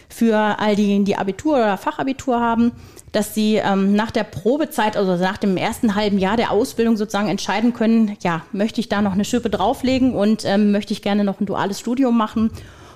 für 0.07 0.57
all 0.59 0.77
diejenigen, 0.77 1.03
die 1.03 1.17
Abitur 1.17 1.55
oder 1.57 1.77
Fachabitur 1.77 2.39
haben, 2.39 2.71
dass 3.11 3.35
sie 3.35 3.55
ähm, 3.55 3.95
nach 3.95 4.11
der 4.11 4.23
Probezeit, 4.23 4.95
also 4.95 5.17
nach 5.17 5.35
dem 5.35 5.57
ersten 5.57 5.95
halben 5.95 6.19
Jahr 6.19 6.37
der 6.37 6.51
Ausbildung 6.51 6.95
sozusagen 6.95 7.27
entscheiden 7.27 7.73
können, 7.73 8.15
ja, 8.21 8.43
möchte 8.53 8.79
ich 8.79 8.87
da 8.87 9.01
noch 9.01 9.11
eine 9.11 9.25
Schippe 9.25 9.49
drauflegen 9.49 10.15
und 10.15 10.45
ähm, 10.45 10.71
möchte 10.71 10.93
ich 10.93 11.01
gerne 11.01 11.25
noch 11.25 11.41
ein 11.41 11.45
duales 11.45 11.81
Studium 11.81 12.15
machen. 12.15 12.51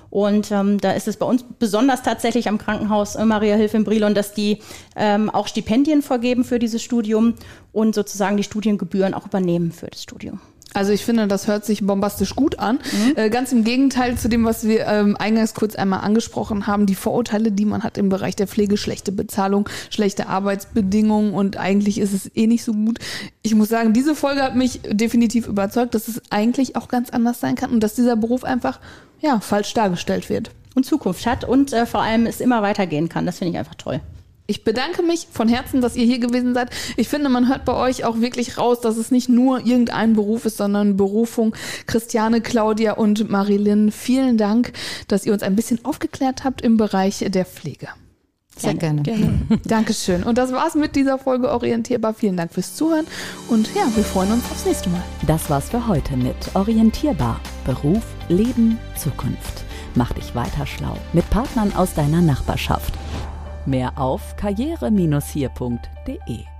Und 0.08 0.50
ähm, 0.50 0.80
da 0.80 0.92
ist 0.92 1.08
es 1.08 1.16
bei 1.16 1.26
uns 1.26 1.44
besonders 1.58 2.02
tatsächlich 2.02 2.48
am 2.48 2.56
Krankenhaus 2.56 3.16
äh, 3.16 3.24
Maria 3.26 3.56
Hilfe 3.56 3.76
in 3.76 3.84
Brilon, 3.84 4.14
dass 4.14 4.32
die 4.32 4.60
ähm, 4.96 5.28
auch 5.28 5.48
Stipendien 5.48 6.02
vergeben 6.02 6.44
für 6.44 6.58
dieses 6.58 6.82
Studium 6.82 7.34
und 7.72 7.94
sozusagen 7.96 8.36
die 8.36 8.44
Studiengebühren 8.44 9.12
auch 9.12 9.26
übernehmen 9.26 9.72
für 9.72 9.88
das 9.88 10.02
Studium. 10.02 10.40
Also 10.74 10.92
ich 10.92 11.04
finde, 11.04 11.28
das 11.28 11.46
hört 11.46 11.64
sich 11.64 11.86
bombastisch 11.86 12.34
gut 12.34 12.58
an. 12.58 12.80
Mhm. 12.92 13.12
Äh, 13.16 13.30
ganz 13.30 13.52
im 13.52 13.62
Gegenteil 13.62 14.18
zu 14.18 14.28
dem, 14.28 14.44
was 14.44 14.66
wir 14.66 14.86
ähm, 14.86 15.16
eingangs 15.16 15.54
kurz 15.54 15.76
einmal 15.76 16.00
angesprochen 16.00 16.66
haben, 16.66 16.84
die 16.86 16.96
Vorurteile, 16.96 17.52
die 17.52 17.64
man 17.64 17.84
hat 17.84 17.96
im 17.96 18.08
Bereich 18.08 18.34
der 18.34 18.48
Pflege, 18.48 18.76
schlechte 18.76 19.12
Bezahlung, 19.12 19.68
schlechte 19.88 20.26
Arbeitsbedingungen 20.26 21.32
und 21.32 21.56
eigentlich 21.56 21.98
ist 21.98 22.12
es 22.12 22.30
eh 22.34 22.48
nicht 22.48 22.64
so 22.64 22.72
gut. 22.72 22.98
Ich 23.42 23.54
muss 23.54 23.68
sagen, 23.68 23.92
diese 23.92 24.16
Folge 24.16 24.42
hat 24.42 24.56
mich 24.56 24.80
definitiv 24.84 25.46
überzeugt, 25.46 25.94
dass 25.94 26.08
es 26.08 26.20
eigentlich 26.30 26.74
auch 26.74 26.88
ganz 26.88 27.10
anders 27.10 27.38
sein 27.38 27.54
kann 27.54 27.70
und 27.70 27.80
dass 27.80 27.94
dieser 27.94 28.16
Beruf 28.16 28.42
einfach 28.42 28.80
ja 29.20 29.38
falsch 29.38 29.74
dargestellt 29.74 30.28
wird. 30.28 30.50
Und 30.74 30.84
Zukunft 30.84 31.24
hat 31.24 31.44
und 31.44 31.72
äh, 31.72 31.86
vor 31.86 32.02
allem 32.02 32.26
es 32.26 32.40
immer 32.40 32.60
weitergehen 32.60 33.08
kann. 33.08 33.26
Das 33.26 33.38
finde 33.38 33.52
ich 33.52 33.58
einfach 33.58 33.76
toll. 33.76 34.00
Ich 34.46 34.62
bedanke 34.62 35.02
mich 35.02 35.28
von 35.32 35.48
Herzen, 35.48 35.80
dass 35.80 35.96
ihr 35.96 36.04
hier 36.04 36.18
gewesen 36.18 36.52
seid. 36.52 36.68
Ich 36.98 37.08
finde, 37.08 37.30
man 37.30 37.48
hört 37.48 37.64
bei 37.64 37.72
euch 37.72 38.04
auch 38.04 38.20
wirklich 38.20 38.58
raus, 38.58 38.80
dass 38.80 38.98
es 38.98 39.10
nicht 39.10 39.30
nur 39.30 39.64
irgendein 39.64 40.12
Beruf 40.12 40.44
ist, 40.44 40.58
sondern 40.58 40.98
Berufung. 40.98 41.54
Christiane, 41.86 42.42
Claudia 42.42 42.92
und 42.92 43.30
Marilyn, 43.30 43.90
vielen 43.90 44.36
Dank, 44.36 44.72
dass 45.08 45.24
ihr 45.24 45.32
uns 45.32 45.42
ein 45.42 45.56
bisschen 45.56 45.82
aufgeklärt 45.84 46.44
habt 46.44 46.60
im 46.60 46.76
Bereich 46.76 47.24
der 47.26 47.46
Pflege. 47.46 47.88
Sehr 48.56 48.74
gerne. 48.74 49.02
gerne. 49.02 49.40
Dankeschön. 49.64 50.22
Und 50.22 50.36
das 50.36 50.52
war's 50.52 50.74
mit 50.74 50.94
dieser 50.94 51.18
Folge 51.18 51.50
Orientierbar. 51.50 52.12
Vielen 52.12 52.36
Dank 52.36 52.52
fürs 52.52 52.76
Zuhören 52.76 53.06
und 53.48 53.68
ja, 53.74 53.84
wir 53.96 54.04
freuen 54.04 54.32
uns 54.32 54.44
aufs 54.50 54.66
nächste 54.66 54.90
Mal. 54.90 55.02
Das 55.26 55.48
war's 55.48 55.70
für 55.70 55.88
heute 55.88 56.16
mit 56.16 56.36
Orientierbar. 56.54 57.40
Beruf, 57.64 58.04
Leben, 58.28 58.78
Zukunft. 58.96 59.64
Mach 59.94 60.12
dich 60.12 60.34
weiter 60.34 60.66
schlau 60.66 60.96
mit 61.14 61.28
Partnern 61.30 61.74
aus 61.74 61.94
deiner 61.94 62.20
Nachbarschaft. 62.20 62.94
Mehr 63.66 63.92
auf 63.96 64.36
karriere-hier.de 64.36 66.53